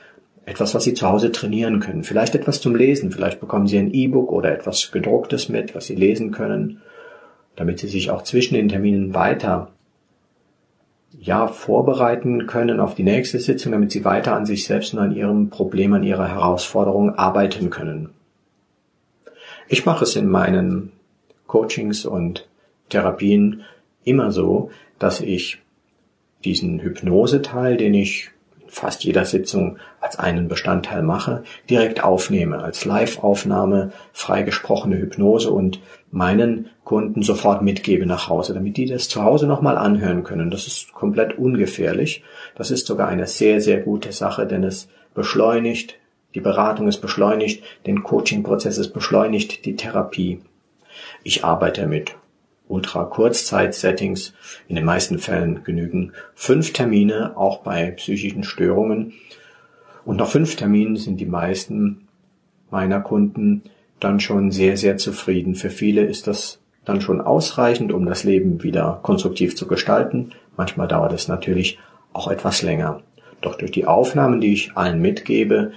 etwas, 0.44 0.74
was 0.74 0.84
Sie 0.84 0.94
zu 0.94 1.08
Hause 1.08 1.30
trainieren 1.30 1.80
können. 1.80 2.04
Vielleicht 2.04 2.34
etwas 2.34 2.60
zum 2.60 2.74
Lesen. 2.74 3.12
Vielleicht 3.12 3.40
bekommen 3.40 3.66
Sie 3.66 3.78
ein 3.78 3.92
E-Book 3.92 4.32
oder 4.32 4.52
etwas 4.52 4.90
gedrucktes 4.92 5.48
mit, 5.48 5.74
was 5.74 5.86
Sie 5.86 5.94
lesen 5.94 6.32
können, 6.32 6.80
damit 7.54 7.78
Sie 7.78 7.88
sich 7.88 8.10
auch 8.10 8.22
zwischen 8.22 8.54
den 8.54 8.68
Terminen 8.68 9.14
weiter 9.14 9.72
ja, 11.12 11.46
vorbereiten 11.46 12.46
können 12.46 12.80
auf 12.80 12.94
die 12.94 13.02
nächste 13.02 13.38
Sitzung, 13.38 13.72
damit 13.72 13.92
sie 13.92 14.04
weiter 14.04 14.34
an 14.34 14.46
sich 14.46 14.64
selbst 14.64 14.92
und 14.94 15.00
an 15.00 15.14
ihrem 15.14 15.50
Problem, 15.50 15.92
an 15.94 16.04
ihrer 16.04 16.28
Herausforderung 16.28 17.14
arbeiten 17.14 17.70
können. 17.70 18.10
Ich 19.68 19.84
mache 19.84 20.04
es 20.04 20.16
in 20.16 20.28
meinen 20.28 20.92
Coachings 21.46 22.06
und 22.06 22.46
Therapien 22.88 23.62
immer 24.04 24.32
so, 24.32 24.70
dass 24.98 25.20
ich 25.20 25.58
diesen 26.44 26.80
Hypnoseteil, 26.80 27.76
den 27.76 27.94
ich 27.94 28.30
fast 28.68 29.04
jeder 29.04 29.24
Sitzung 29.24 29.78
als 30.00 30.18
einen 30.18 30.48
Bestandteil 30.48 31.02
mache, 31.02 31.42
direkt 31.68 32.04
aufnehme, 32.04 32.62
als 32.62 32.84
Live-Aufnahme, 32.84 33.92
freigesprochene 34.12 34.98
Hypnose 34.98 35.50
und 35.50 35.80
meinen 36.10 36.70
Kunden 36.84 37.22
sofort 37.22 37.62
mitgebe 37.62 38.06
nach 38.06 38.28
Hause, 38.28 38.54
damit 38.54 38.76
die 38.76 38.86
das 38.86 39.08
zu 39.08 39.22
Hause 39.22 39.46
nochmal 39.46 39.76
anhören 39.76 40.24
können. 40.24 40.50
Das 40.50 40.66
ist 40.66 40.92
komplett 40.92 41.38
ungefährlich. 41.38 42.22
Das 42.54 42.70
ist 42.70 42.86
sogar 42.86 43.08
eine 43.08 43.26
sehr, 43.26 43.60
sehr 43.60 43.80
gute 43.80 44.12
Sache, 44.12 44.46
denn 44.46 44.64
es 44.64 44.88
beschleunigt, 45.14 45.96
die 46.34 46.40
Beratung 46.40 46.88
ist 46.88 47.00
beschleunigt, 47.00 47.64
den 47.86 48.02
Coaching-Prozess 48.02 48.78
ist 48.78 48.92
beschleunigt, 48.92 49.64
die 49.64 49.76
Therapie. 49.76 50.40
Ich 51.24 51.44
arbeite 51.44 51.86
mit 51.86 52.14
Ultra-Kurzzeit-Settings. 52.68 54.34
In 54.68 54.76
den 54.76 54.84
meisten 54.84 55.18
Fällen 55.18 55.64
genügen 55.64 56.12
fünf 56.34 56.72
Termine, 56.72 57.36
auch 57.36 57.58
bei 57.58 57.90
psychischen 57.92 58.44
Störungen. 58.44 59.14
Und 60.04 60.16
nach 60.16 60.28
fünf 60.28 60.56
Terminen 60.56 60.96
sind 60.96 61.18
die 61.18 61.26
meisten 61.26 62.08
meiner 62.70 63.00
Kunden 63.00 63.62
dann 64.00 64.20
schon 64.20 64.50
sehr, 64.50 64.76
sehr 64.76 64.96
zufrieden. 64.96 65.54
Für 65.54 65.70
viele 65.70 66.02
ist 66.02 66.26
das 66.26 66.60
dann 66.84 67.00
schon 67.00 67.20
ausreichend, 67.20 67.92
um 67.92 68.06
das 68.06 68.24
Leben 68.24 68.62
wieder 68.62 69.00
konstruktiv 69.02 69.56
zu 69.56 69.66
gestalten. 69.66 70.30
Manchmal 70.56 70.88
dauert 70.88 71.12
es 71.12 71.28
natürlich 71.28 71.78
auch 72.12 72.28
etwas 72.28 72.62
länger. 72.62 73.02
Doch 73.40 73.56
durch 73.56 73.70
die 73.70 73.86
Aufnahmen, 73.86 74.40
die 74.40 74.52
ich 74.52 74.76
allen 74.76 75.00
mitgebe, 75.00 75.72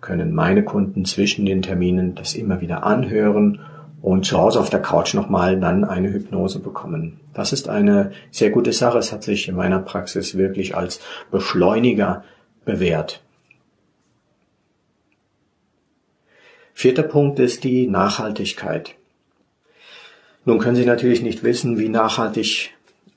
können 0.00 0.34
meine 0.34 0.64
Kunden 0.64 1.04
zwischen 1.04 1.46
den 1.46 1.62
Terminen 1.62 2.14
das 2.14 2.34
immer 2.34 2.60
wieder 2.60 2.84
anhören 2.84 3.60
und 4.00 4.24
zu 4.24 4.38
Hause 4.38 4.60
auf 4.60 4.70
der 4.70 4.82
Couch 4.82 5.14
nochmal 5.14 5.58
dann 5.58 5.84
eine 5.84 6.12
Hypnose 6.12 6.60
bekommen. 6.60 7.20
Das 7.34 7.52
ist 7.52 7.68
eine 7.68 8.12
sehr 8.30 8.50
gute 8.50 8.72
Sache. 8.72 8.98
Es 8.98 9.12
hat 9.12 9.22
sich 9.22 9.48
in 9.48 9.56
meiner 9.56 9.80
Praxis 9.80 10.36
wirklich 10.36 10.76
als 10.76 11.00
Beschleuniger 11.30 12.24
bewährt. 12.64 13.22
Vierter 16.74 17.02
Punkt 17.02 17.40
ist 17.40 17.64
die 17.64 17.88
Nachhaltigkeit. 17.88 18.94
Nun 20.44 20.60
können 20.60 20.76
Sie 20.76 20.86
natürlich 20.86 21.22
nicht 21.22 21.42
wissen, 21.42 21.78
wie 21.78 21.88
nachhaltig 21.88 22.70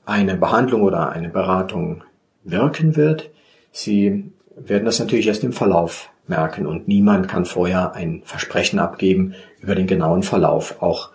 eine 0.04 0.36
Behandlung 0.36 0.82
oder 0.82 1.10
eine 1.10 1.28
Beratung 1.28 2.02
wirken 2.42 2.96
wird. 2.96 3.30
Sie 3.70 4.32
werden 4.56 4.84
das 4.84 4.98
natürlich 4.98 5.28
erst 5.28 5.44
im 5.44 5.52
Verlauf 5.52 6.11
merken 6.26 6.66
und 6.66 6.88
niemand 6.88 7.28
kann 7.28 7.44
vorher 7.44 7.94
ein 7.94 8.22
Versprechen 8.24 8.78
abgeben 8.78 9.34
über 9.60 9.74
den 9.74 9.86
genauen 9.86 10.22
Verlauf. 10.22 10.80
Auch 10.80 11.10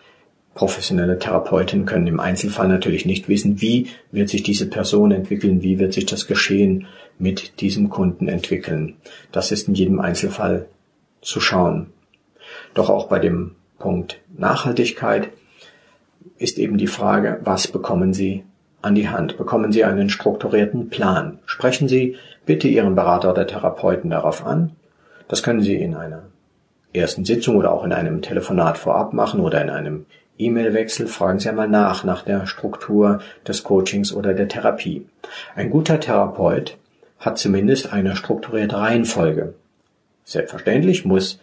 professionelle 0.54 1.20
Therapeuten 1.20 1.86
können 1.86 2.08
im 2.08 2.20
Einzelfall 2.20 2.68
natürlich 2.68 3.06
nicht 3.06 3.30
wissen, 3.30 3.62
wie 3.62 3.88
wird 4.12 4.30
sich 4.30 4.44
diese 4.44 4.68
Person 4.68 5.12
entwickeln, 5.12 5.62
wie 5.62 5.80
wird 5.80 5.94
sich 5.94 6.06
das 6.06 6.28
Geschehen 6.28 6.88
mit 7.20 7.62
diesem 7.62 7.90
Kunden 7.90 8.28
entwickeln. 8.28 8.96
Das 9.32 9.52
ist 9.52 9.68
in 9.68 9.76
jedem 9.76 10.00
Einzelfall 10.00 10.68
zu 11.22 11.40
schauen. 11.40 11.88
Doch 12.74 12.90
auch 12.90 13.08
bei 13.08 13.20
dem 13.20 13.56
Punkt 13.80 14.20
Nachhaltigkeit 14.36 15.30
ist 16.38 16.58
eben 16.58 16.78
die 16.78 16.88
Frage, 16.88 17.40
was 17.44 17.68
bekommen 17.68 18.14
Sie 18.14 18.44
an 18.82 18.96
die 18.96 19.10
Hand? 19.10 19.38
Bekommen 19.38 19.72
Sie 19.72 19.84
einen 19.84 20.10
strukturierten 20.10 20.90
Plan? 20.90 21.40
Sprechen 21.46 21.88
Sie 21.88 22.16
bitte 22.46 22.68
Ihren 22.68 22.96
Berater 22.96 23.32
oder 23.32 23.46
Therapeuten 23.48 24.10
darauf 24.10 24.46
an. 24.46 24.72
Das 25.28 25.44
können 25.44 25.62
Sie 25.62 25.76
in 25.76 25.96
einer 25.96 26.24
ersten 26.94 27.26
Sitzung 27.26 27.58
oder 27.58 27.72
auch 27.72 27.84
in 27.84 27.94
einem 27.94 28.22
Telefonat 28.22 28.78
vorab 28.78 29.14
machen 29.14 29.40
oder 29.40 29.62
in 29.62 29.70
einem 29.70 30.06
E-Mail-Wechsel. 30.38 31.08
Fragen 31.08 31.40
Sie 31.40 31.50
einmal 31.50 31.68
nach, 31.68 32.04
nach 32.04 32.24
der 32.24 32.46
Struktur 32.48 33.20
des 33.48 33.64
Coachings 33.64 34.14
oder 34.14 34.34
der 34.34 34.48
Therapie. 34.48 35.06
Ein 35.56 35.70
guter 35.70 36.00
Therapeut 36.00 36.78
hat 37.20 37.38
zumindest 37.38 37.92
eine 37.92 38.16
strukturierte 38.16 38.78
Reihenfolge. 38.78 39.54
Selbstverständlich 40.24 41.06
muss 41.06 41.40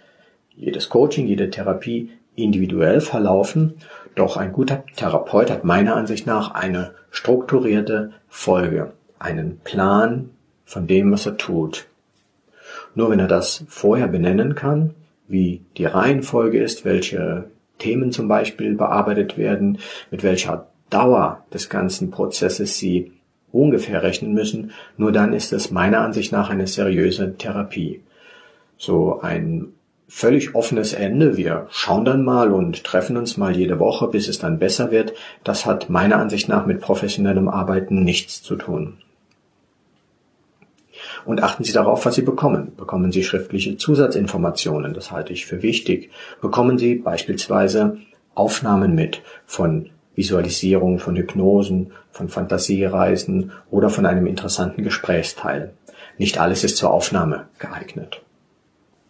jedes 0.56 0.88
Coaching, 0.88 1.26
jede 1.26 1.50
Therapie 1.50 2.10
individuell 2.36 3.00
verlaufen, 3.00 3.74
doch 4.14 4.36
ein 4.36 4.52
guter 4.52 4.84
Therapeut 4.96 5.50
hat 5.50 5.64
meiner 5.64 5.96
Ansicht 5.96 6.26
nach 6.26 6.54
eine 6.54 6.92
strukturierte 7.10 8.12
Folge, 8.28 8.92
einen 9.18 9.58
Plan 9.60 10.30
von 10.64 10.86
dem, 10.86 11.12
was 11.12 11.26
er 11.26 11.36
tut. 11.36 11.86
Nur 12.94 13.10
wenn 13.10 13.20
er 13.20 13.28
das 13.28 13.64
vorher 13.68 14.08
benennen 14.08 14.54
kann, 14.54 14.94
wie 15.28 15.62
die 15.76 15.86
Reihenfolge 15.86 16.62
ist, 16.62 16.84
welche 16.84 17.44
Themen 17.78 18.12
zum 18.12 18.28
Beispiel 18.28 18.74
bearbeitet 18.74 19.36
werden, 19.36 19.78
mit 20.10 20.22
welcher 20.22 20.68
Dauer 20.90 21.44
des 21.52 21.68
ganzen 21.68 22.10
Prozesses 22.10 22.78
Sie 22.78 23.12
ungefähr 23.52 24.02
rechnen 24.02 24.34
müssen, 24.34 24.72
nur 24.96 25.12
dann 25.12 25.32
ist 25.32 25.52
es 25.52 25.70
meiner 25.70 26.00
Ansicht 26.00 26.32
nach 26.32 26.50
eine 26.50 26.66
seriöse 26.66 27.36
Therapie. 27.36 28.02
So 28.76 29.20
ein 29.20 29.68
völlig 30.08 30.54
offenes 30.54 30.92
Ende, 30.92 31.36
wir 31.36 31.66
schauen 31.70 32.04
dann 32.04 32.24
mal 32.24 32.52
und 32.52 32.84
treffen 32.84 33.16
uns 33.16 33.36
mal 33.36 33.56
jede 33.56 33.78
Woche, 33.78 34.08
bis 34.08 34.28
es 34.28 34.38
dann 34.38 34.58
besser 34.58 34.90
wird, 34.90 35.14
das 35.44 35.66
hat 35.66 35.88
meiner 35.88 36.18
Ansicht 36.18 36.48
nach 36.48 36.66
mit 36.66 36.80
professionellem 36.80 37.48
Arbeiten 37.48 38.04
nichts 38.04 38.42
zu 38.42 38.56
tun. 38.56 38.98
Und 41.24 41.42
achten 41.42 41.64
Sie 41.64 41.72
darauf, 41.72 42.04
was 42.04 42.14
Sie 42.14 42.22
bekommen. 42.22 42.72
Bekommen 42.76 43.12
Sie 43.12 43.22
schriftliche 43.22 43.76
Zusatzinformationen, 43.76 44.94
das 44.94 45.10
halte 45.10 45.32
ich 45.32 45.46
für 45.46 45.62
wichtig. 45.62 46.10
Bekommen 46.40 46.78
Sie 46.78 46.96
beispielsweise 46.96 47.98
Aufnahmen 48.34 48.94
mit 48.94 49.22
von 49.46 49.90
Visualisierung, 50.14 50.98
von 50.98 51.16
Hypnosen, 51.16 51.92
von 52.10 52.28
Fantasiereisen 52.28 53.52
oder 53.70 53.90
von 53.90 54.06
einem 54.06 54.26
interessanten 54.26 54.82
Gesprächsteil. 54.82 55.72
Nicht 56.18 56.38
alles 56.38 56.62
ist 56.62 56.76
zur 56.76 56.92
Aufnahme 56.92 57.46
geeignet. 57.58 58.22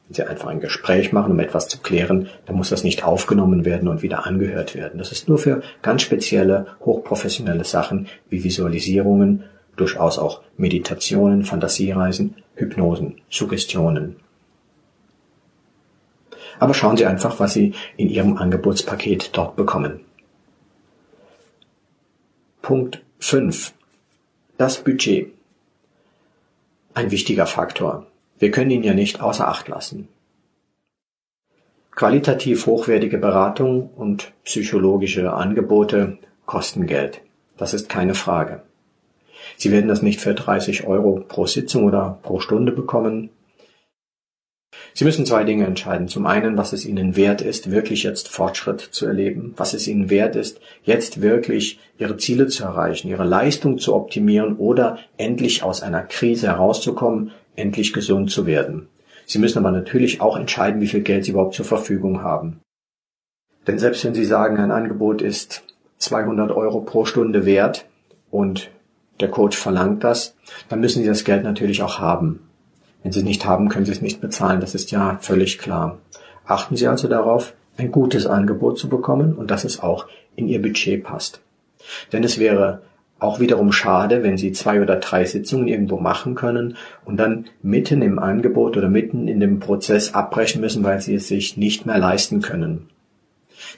Wenn 0.07 0.15
Sie 0.15 0.23
einfach 0.23 0.49
ein 0.49 0.61
Gespräch 0.61 1.13
machen, 1.13 1.33
um 1.33 1.41
etwas 1.41 1.69
zu 1.69 1.79
klären, 1.79 2.29
dann 2.47 2.57
muss 2.57 2.71
das 2.71 2.85
nicht 2.85 3.05
aufgenommen 3.05 3.65
werden 3.65 3.89
und 3.89 4.03
wieder 4.03 4.27
angehört 4.27 4.75
werden. 4.75 4.99
Das 4.99 5.13
ist 5.13 5.29
nur 5.29 5.39
für 5.39 5.63
ganz 5.83 6.03
spezielle, 6.03 6.67
hochprofessionelle 6.85 7.65
Sachen 7.65 8.07
wie 8.29 8.45
Visualisierungen, 8.45 9.45
durchaus 9.77 10.19
auch 10.19 10.43
Meditationen, 10.57 11.45
Fantasiereisen, 11.45 12.37
Hypnosen, 12.55 13.21
Suggestionen. 13.29 14.17
Aber 16.59 16.75
schauen 16.75 16.97
Sie 16.97 17.07
einfach, 17.07 17.41
was 17.41 17.55
Sie 17.55 17.75
in 17.97 18.09
Ihrem 18.09 18.37
Angebotspaket 18.37 19.37
dort 19.37 19.57
bekommen. 19.57 20.01
Punkt 22.63 23.03
5. 23.19 23.75
Das 24.57 24.83
Budget. 24.83 25.33
Ein 26.95 27.11
wichtiger 27.11 27.47
Faktor. 27.47 28.07
Wir 28.39 28.51
können 28.51 28.71
ihn 28.71 28.85
ja 28.85 28.95
nicht 28.95 29.21
außer 29.21 29.49
Acht 29.49 29.69
lassen. 29.69 30.09
Qualitativ 31.95 32.67
hochwertige 32.67 33.19
Beratung 33.19 33.91
und 33.91 34.33
psychologische 34.45 35.33
Angebote 35.33 36.19
kosten 36.47 36.87
Geld. 36.87 37.21
Das 37.57 37.75
ist 37.75 37.89
keine 37.89 38.15
Frage. 38.15 38.63
Sie 39.57 39.71
werden 39.71 39.89
das 39.89 40.03
nicht 40.03 40.21
für 40.21 40.35
30 40.35 40.87
Euro 40.87 41.25
pro 41.27 41.47
Sitzung 41.47 41.85
oder 41.85 42.19
pro 42.23 42.41
Stunde 42.41 42.73
bekommen. 42.73 43.31
Sie 44.93 45.05
müssen 45.05 45.27
zwei 45.27 45.45
Dinge 45.45 45.67
entscheiden. 45.67 46.09
Zum 46.09 46.27
einen, 46.27 46.57
was 46.57 46.73
es 46.73 46.87
Ihnen 46.87 47.17
wert 47.17 47.43
ist, 47.43 47.71
wirklich 47.71 48.05
jetzt 48.05 48.29
Fortschritt 48.29 48.81
zu 48.81 49.07
erleben, 49.07 49.55
was 49.57 49.75
es 49.75 49.89
Ihnen 49.89 50.11
wert 50.11 50.37
ist, 50.37 50.61
jetzt 50.85 51.21
wirklich 51.21 51.81
Ihre 51.99 52.17
Ziele 52.17 52.47
zu 52.47 52.65
erreichen, 52.65 53.09
Ihre 53.09 53.25
Leistung 53.25 53.79
zu 53.79 53.95
optimieren 53.95 54.57
oder 54.57 54.99
endlich 55.17 55.63
aus 55.63 55.83
einer 55.83 56.03
Krise 56.03 56.47
herauszukommen, 56.49 57.33
endlich 57.57 57.93
gesund 57.93 58.31
zu 58.31 58.47
werden. 58.47 58.89
Sie 59.27 59.39
müssen 59.39 59.59
aber 59.59 59.71
natürlich 59.71 60.21
auch 60.21 60.37
entscheiden, 60.37 60.81
wie 60.81 60.87
viel 60.87 61.01
Geld 61.01 61.25
Sie 61.25 61.33
überhaupt 61.33 61.55
zur 61.55 61.65
Verfügung 61.65 62.23
haben. 62.23 62.61
Denn 63.67 63.79
selbst 63.79 64.05
wenn 64.05 64.15
Sie 64.15 64.25
sagen, 64.25 64.59
ein 64.59 64.71
Angebot 64.71 65.23
ist 65.23 65.63
200 65.99 66.51
Euro 66.53 66.83
pro 66.83 67.05
Stunde 67.05 67.47
wert 67.47 67.87
und 68.31 68.71
der 69.21 69.31
Coach 69.31 69.57
verlangt 69.57 70.05
das, 70.05 70.37
dann 70.69 70.81
müssen 70.81 71.03
Sie 71.03 71.09
das 71.09 71.25
Geld 71.25 71.45
natürlich 71.45 71.83
auch 71.83 71.99
haben. 71.99 72.41
Wenn 73.03 73.13
Sie 73.13 73.21
es 73.21 73.25
nicht 73.25 73.45
haben, 73.45 73.69
können 73.69 73.85
Sie 73.85 73.93
es 73.93 74.03
nicht 74.03 74.21
bezahlen. 74.21 74.61
Das 74.61 74.75
ist 74.75 74.91
ja 74.91 75.19
völlig 75.21 75.59
klar. 75.59 75.99
Achten 76.47 76.77
Sie 76.77 76.89
also 76.89 77.09
darauf, 77.09 77.55
ein 77.77 77.93
gutes 77.93 78.27
Angebot 78.27 78.79
zu 78.79 78.89
bekommen 78.89 79.35
und 79.35 79.51
dass 79.51 79.65
es 79.65 79.81
auch 79.81 80.07
in 80.37 80.49
Ihr 80.49 80.63
Budget 80.63 81.05
passt. 81.05 81.41
Denn 82.13 82.25
es 82.25 82.39
wäre 82.39 82.83
auch 83.19 83.41
wiederum 83.41 83.73
schade, 83.73 84.23
wenn 84.23 84.37
Sie 84.37 84.53
zwei 84.53 84.81
oder 84.81 84.97
drei 84.97 85.25
Sitzungen 85.25 85.69
irgendwo 85.69 85.99
machen 85.99 86.35
können 86.35 86.77
und 87.05 87.17
dann 87.17 87.47
mitten 87.63 88.03
im 88.03 88.19
Angebot 88.19 88.77
oder 88.77 88.89
mitten 88.89 89.29
in 89.29 89.41
dem 89.41 89.61
Prozess 89.61 90.15
abbrechen 90.15 90.61
müssen, 90.61 90.85
weil 90.85 91.01
Sie 91.01 91.15
es 91.15 91.29
sich 91.29 91.57
nicht 91.57 91.87
mehr 91.87 91.99
leisten 91.99 92.41
können. 92.41 92.89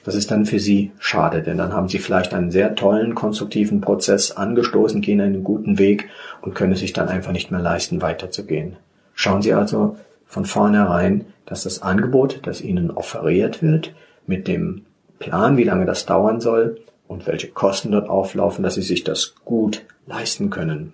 Das 0.03 0.15
ist 0.15 0.31
dann 0.31 0.45
für 0.45 0.59
Sie 0.59 0.91
schade, 0.99 1.41
denn 1.41 1.57
dann 1.57 1.73
haben 1.73 1.89
Sie 1.89 1.99
vielleicht 1.99 2.33
einen 2.33 2.51
sehr 2.51 2.75
tollen, 2.75 3.15
konstruktiven 3.15 3.81
Prozess 3.81 4.31
angestoßen, 4.31 5.01
gehen 5.01 5.21
einen 5.21 5.43
guten 5.43 5.77
Weg 5.77 6.09
und 6.41 6.55
können 6.55 6.73
es 6.73 6.79
sich 6.79 6.93
dann 6.93 7.09
einfach 7.09 7.31
nicht 7.31 7.51
mehr 7.51 7.59
leisten, 7.59 8.01
weiterzugehen. 8.01 8.77
Schauen 9.13 9.41
Sie 9.41 9.53
also 9.53 9.97
von 10.25 10.45
vornherein, 10.45 11.25
dass 11.45 11.63
das 11.63 11.81
Angebot, 11.81 12.41
das 12.43 12.61
Ihnen 12.61 12.91
offeriert 12.91 13.61
wird, 13.61 13.93
mit 14.25 14.47
dem 14.47 14.85
Plan, 15.19 15.57
wie 15.57 15.63
lange 15.63 15.85
das 15.85 16.05
dauern 16.05 16.39
soll 16.41 16.79
und 17.07 17.27
welche 17.27 17.47
Kosten 17.47 17.91
dort 17.91 18.09
auflaufen, 18.09 18.63
dass 18.63 18.75
Sie 18.75 18.81
sich 18.81 19.03
das 19.03 19.35
gut 19.45 19.85
leisten 20.05 20.49
können. 20.49 20.93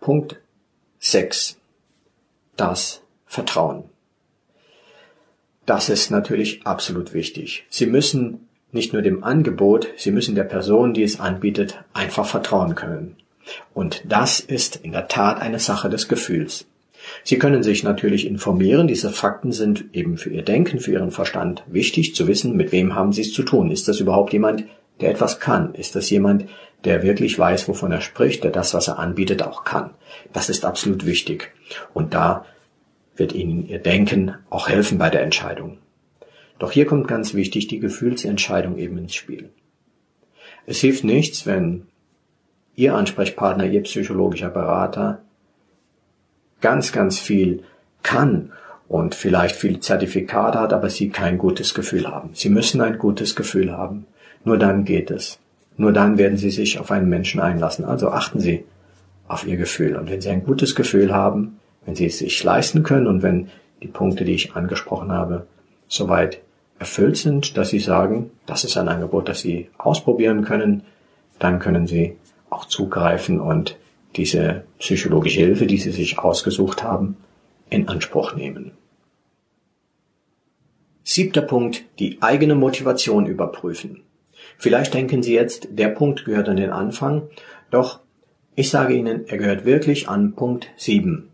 Punkt 0.00 0.40
6. 1.00 1.56
Das 2.56 3.02
Vertrauen. 3.26 3.95
Das 5.66 5.88
ist 5.88 6.10
natürlich 6.10 6.64
absolut 6.64 7.12
wichtig. 7.12 7.66
Sie 7.68 7.86
müssen 7.86 8.48
nicht 8.72 8.92
nur 8.92 9.02
dem 9.02 9.24
Angebot, 9.24 9.88
Sie 9.96 10.12
müssen 10.12 10.34
der 10.34 10.44
Person, 10.44 10.94
die 10.94 11.02
es 11.02 11.18
anbietet, 11.18 11.82
einfach 11.92 12.26
vertrauen 12.26 12.74
können. 12.74 13.16
Und 13.74 14.02
das 14.04 14.40
ist 14.40 14.76
in 14.76 14.92
der 14.92 15.08
Tat 15.08 15.40
eine 15.40 15.58
Sache 15.58 15.88
des 15.88 16.08
Gefühls. 16.08 16.66
Sie 17.22 17.38
können 17.38 17.62
sich 17.62 17.84
natürlich 17.84 18.26
informieren. 18.26 18.88
Diese 18.88 19.10
Fakten 19.10 19.52
sind 19.52 19.86
eben 19.92 20.18
für 20.18 20.30
Ihr 20.30 20.42
Denken, 20.42 20.80
für 20.80 20.92
Ihren 20.92 21.12
Verstand 21.12 21.62
wichtig 21.66 22.14
zu 22.14 22.26
wissen, 22.26 22.56
mit 22.56 22.72
wem 22.72 22.94
haben 22.94 23.12
Sie 23.12 23.22
es 23.22 23.32
zu 23.32 23.42
tun. 23.42 23.70
Ist 23.70 23.88
das 23.88 24.00
überhaupt 24.00 24.32
jemand, 24.32 24.64
der 25.00 25.10
etwas 25.10 25.38
kann? 25.38 25.74
Ist 25.74 25.94
das 25.94 26.10
jemand, 26.10 26.46
der 26.84 27.02
wirklich 27.02 27.38
weiß, 27.38 27.68
wovon 27.68 27.92
er 27.92 28.00
spricht, 28.00 28.44
der 28.44 28.50
das, 28.50 28.74
was 28.74 28.88
er 28.88 28.98
anbietet, 28.98 29.42
auch 29.42 29.64
kann? 29.64 29.90
Das 30.32 30.48
ist 30.48 30.64
absolut 30.64 31.06
wichtig. 31.06 31.52
Und 31.94 32.14
da 32.14 32.44
wird 33.16 33.32
Ihnen 33.32 33.68
Ihr 33.68 33.78
Denken 33.78 34.34
auch 34.50 34.68
helfen 34.68 34.98
bei 34.98 35.10
der 35.10 35.22
Entscheidung. 35.22 35.78
Doch 36.58 36.72
hier 36.72 36.86
kommt 36.86 37.08
ganz 37.08 37.34
wichtig 37.34 37.66
die 37.66 37.80
Gefühlsentscheidung 37.80 38.78
eben 38.78 38.98
ins 38.98 39.14
Spiel. 39.14 39.50
Es 40.66 40.80
hilft 40.80 41.04
nichts, 41.04 41.46
wenn 41.46 41.82
Ihr 42.74 42.94
Ansprechpartner, 42.94 43.66
Ihr 43.66 43.82
psychologischer 43.82 44.50
Berater 44.50 45.22
ganz, 46.60 46.92
ganz 46.92 47.18
viel 47.18 47.62
kann 48.02 48.52
und 48.88 49.14
vielleicht 49.14 49.56
viele 49.56 49.80
Zertifikate 49.80 50.58
hat, 50.58 50.72
aber 50.72 50.90
Sie 50.90 51.10
kein 51.10 51.38
gutes 51.38 51.74
Gefühl 51.74 52.08
haben. 52.08 52.30
Sie 52.32 52.48
müssen 52.48 52.80
ein 52.80 52.98
gutes 52.98 53.36
Gefühl 53.36 53.72
haben. 53.72 54.06
Nur 54.44 54.58
dann 54.58 54.84
geht 54.84 55.10
es. 55.10 55.38
Nur 55.76 55.92
dann 55.92 56.18
werden 56.18 56.38
Sie 56.38 56.50
sich 56.50 56.78
auf 56.78 56.90
einen 56.90 57.08
Menschen 57.08 57.40
einlassen. 57.40 57.84
Also 57.84 58.10
achten 58.10 58.40
Sie 58.40 58.64
auf 59.28 59.46
Ihr 59.46 59.56
Gefühl. 59.56 59.96
Und 59.96 60.10
wenn 60.10 60.20
Sie 60.20 60.30
ein 60.30 60.44
gutes 60.44 60.74
Gefühl 60.74 61.12
haben, 61.12 61.58
wenn 61.86 61.94
Sie 61.94 62.06
es 62.06 62.18
sich 62.18 62.42
leisten 62.44 62.82
können 62.82 63.06
und 63.06 63.22
wenn 63.22 63.48
die 63.82 63.88
Punkte, 63.88 64.24
die 64.24 64.34
ich 64.34 64.54
angesprochen 64.54 65.12
habe, 65.12 65.46
soweit 65.88 66.42
erfüllt 66.78 67.16
sind, 67.16 67.56
dass 67.56 67.70
Sie 67.70 67.78
sagen, 67.78 68.30
das 68.44 68.64
ist 68.64 68.76
ein 68.76 68.88
Angebot, 68.88 69.28
das 69.28 69.40
Sie 69.40 69.70
ausprobieren 69.78 70.44
können, 70.44 70.82
dann 71.38 71.58
können 71.58 71.86
Sie 71.86 72.16
auch 72.50 72.66
zugreifen 72.66 73.40
und 73.40 73.76
diese 74.16 74.64
psychologische 74.78 75.40
Hilfe, 75.40 75.66
die 75.66 75.78
Sie 75.78 75.90
sich 75.90 76.18
ausgesucht 76.18 76.82
haben, 76.82 77.16
in 77.70 77.88
Anspruch 77.88 78.34
nehmen. 78.34 78.72
Siebter 81.02 81.42
Punkt, 81.42 81.84
die 81.98 82.18
eigene 82.20 82.54
Motivation 82.54 83.26
überprüfen. 83.26 84.02
Vielleicht 84.58 84.94
denken 84.94 85.22
Sie 85.22 85.34
jetzt, 85.34 85.68
der 85.70 85.88
Punkt 85.88 86.24
gehört 86.24 86.48
an 86.48 86.56
den 86.56 86.70
Anfang, 86.70 87.22
doch 87.70 88.00
ich 88.54 88.70
sage 88.70 88.94
Ihnen, 88.94 89.26
er 89.28 89.38
gehört 89.38 89.64
wirklich 89.64 90.08
an 90.08 90.32
Punkt 90.34 90.68
7. 90.76 91.28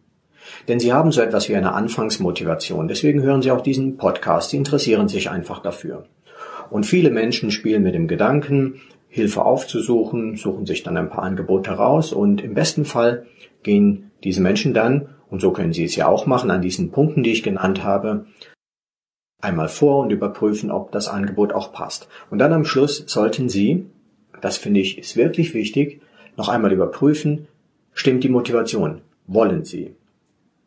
Denn 0.69 0.81
Sie 0.81 0.93
haben 0.93 1.13
so 1.13 1.21
etwas 1.21 1.49
wie 1.49 1.57
eine 1.57 1.73
Anfangsmotivation. 1.73 2.89
Deswegen 2.89 3.23
hören 3.23 3.43
Sie 3.43 3.51
auch 3.51 3.61
diesen 3.61 3.97
Podcast. 3.97 4.51
Sie 4.51 4.57
interessieren 4.57 5.09
sich 5.09 5.31
einfach 5.31 5.61
dafür. 5.61 6.07
Und 6.71 6.87
viele 6.87 7.11
Menschen 7.11 7.51
spielen 7.51 7.83
mit 7.83 7.95
dem 7.95 8.09
Gedanken, 8.09 8.81
Hilfe 9.09 9.45
aufzusuchen, 9.45 10.37
suchen 10.37 10.65
sich 10.65 10.83
dann 10.83 10.97
ein 10.97 11.11
paar 11.11 11.23
Angebote 11.25 11.71
heraus 11.71 12.15
und 12.15 12.41
im 12.43 12.55
besten 12.55 12.87
Fall 12.87 13.27
gehen 13.63 14.11
diese 14.25 14.41
Menschen 14.41 14.73
dann, 14.73 15.11
und 15.29 15.41
so 15.41 15.51
können 15.51 15.75
Sie 15.75 15.85
es 15.85 15.97
ja 15.97 16.09
auch 16.09 16.25
machen, 16.25 16.51
an 16.51 16.63
diesen 16.63 16.91
Punkten, 16.91 17.23
die 17.23 17.33
ich 17.33 17.43
genannt 17.43 17.85
habe, 17.85 18.27
einmal 19.43 19.69
vor 19.69 19.99
und 19.99 20.11
überprüfen, 20.11 20.71
ob 20.71 20.93
das 20.93 21.09
Angebot 21.09 21.53
auch 21.53 21.73
passt. 21.73 22.09
Und 22.31 22.39
dann 22.39 22.53
am 22.55 22.65
Schluss 22.65 23.05
sollten 23.07 23.51
Sie, 23.51 23.87
das 24.41 24.57
finde 24.57 24.81
ich 24.81 24.99
ist 24.99 25.17
wirklich 25.17 25.53
wichtig, 25.53 26.01
noch 26.37 26.49
einmal 26.49 26.73
überprüfen, 26.73 27.49
stimmt 27.93 28.25
die 28.25 28.29
Motivation? 28.29 29.03
Wollen 29.27 29.65
Sie? 29.65 29.95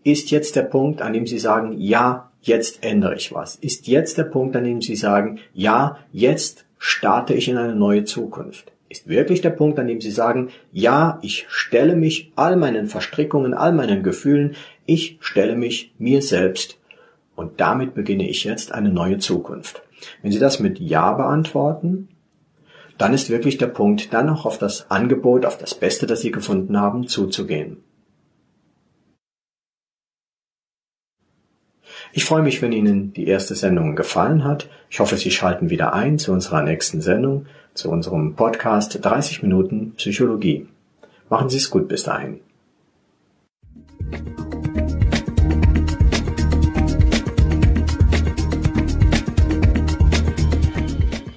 Ist 0.06 0.30
jetzt 0.30 0.56
der 0.56 0.62
Punkt, 0.62 1.02
an 1.02 1.14
dem 1.14 1.26
Sie 1.26 1.40
sagen, 1.40 1.74
ja, 1.78 2.30
jetzt 2.42 2.84
ändere 2.86 3.16
ich 3.16 3.34
was? 3.34 3.56
Ist 3.56 3.88
jetzt 3.88 4.20
der 4.20 4.24
Punkt, 4.24 4.56
an 4.56 4.64
dem 4.64 4.82
Sie 4.82 4.96
sagen, 4.96 5.40
ja, 5.54 5.98
jetzt 6.14 6.66
starte 6.78 7.34
ich 7.34 7.50
in 7.50 7.58
eine 7.58 7.76
neue 7.76 8.06
Zukunft? 8.06 8.72
Ist 8.88 9.08
wirklich 9.08 9.42
der 9.42 9.50
Punkt, 9.50 9.80
an 9.80 9.88
dem 9.88 10.00
Sie 10.00 10.12
sagen, 10.12 10.50
ja, 10.72 11.18
ich 11.24 11.48
stelle 11.50 11.96
mich 11.96 12.32
all 12.36 12.56
meinen 12.56 12.86
Verstrickungen, 12.86 13.56
all 13.56 13.74
meinen 13.74 14.04
Gefühlen, 14.04 14.56
ich 14.86 15.18
stelle 15.22 15.56
mich 15.56 15.92
mir 15.98 16.22
selbst 16.22 16.78
und 17.36 17.60
damit 17.60 17.96
beginne 17.96 18.30
ich 18.30 18.44
jetzt 18.44 18.72
eine 18.72 18.90
neue 18.90 19.18
Zukunft. 19.18 19.82
Wenn 20.22 20.32
Sie 20.32 20.40
das 20.40 20.60
mit 20.60 20.80
Ja 20.80 21.14
beantworten, 21.14 22.10
dann 23.00 23.16
ist 23.16 23.32
wirklich 23.32 23.58
der 23.58 23.68
Punkt, 23.68 24.14
dann 24.14 24.30
auch 24.30 24.46
auf 24.46 24.60
das 24.60 24.92
Angebot, 24.92 25.48
auf 25.48 25.58
das 25.58 25.74
Beste, 25.74 26.06
das 26.06 26.22
Sie 26.22 26.32
gefunden 26.32 26.80
haben, 26.80 27.08
zuzugehen. 27.08 27.78
Ich 32.18 32.24
freue 32.24 32.44
mich, 32.44 32.62
wenn 32.62 32.72
Ihnen 32.72 33.12
die 33.12 33.28
erste 33.28 33.56
Sendung 33.56 33.94
gefallen 33.94 34.46
hat. 34.46 34.70
Ich 34.90 35.02
hoffe, 35.02 35.18
Sie 35.18 35.32
schalten 35.32 35.70
wieder 35.70 35.94
ein 35.94 36.18
zu 36.18 36.32
unserer 36.32 36.64
nächsten 36.64 37.02
Sendung, 37.02 37.46
zu 37.74 37.92
unserem 37.92 38.36
Podcast 38.36 38.98
30 39.02 39.44
Minuten 39.44 39.92
Psychologie. 39.98 40.66
Machen 41.30 41.50
Sie 41.50 41.58
es 41.58 41.70
gut 41.70 41.90
bis 41.90 42.04
dahin. 42.04 42.40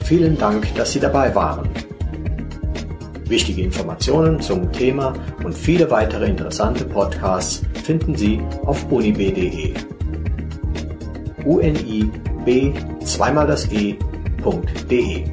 Vielen 0.05 0.39
Dank, 0.39 0.73
dass 0.77 0.93
Sie 0.93 1.01
dabei 1.01 1.35
waren. 1.35 1.69
Wichtige 3.25 3.63
Informationen 3.63 4.41
zum 4.41 4.71
Thema 4.71 5.13
und 5.43 5.59
viele 5.59 5.91
weitere 5.91 6.27
interessante 6.27 6.85
Podcasts 6.85 7.63
finden 7.83 8.15
Sie 8.15 8.41
auf 8.65 8.89
unib.de 8.93 9.98
unib 11.49 12.13
zweimal 13.03 13.47
das 13.47 13.71
e.de 13.73 15.25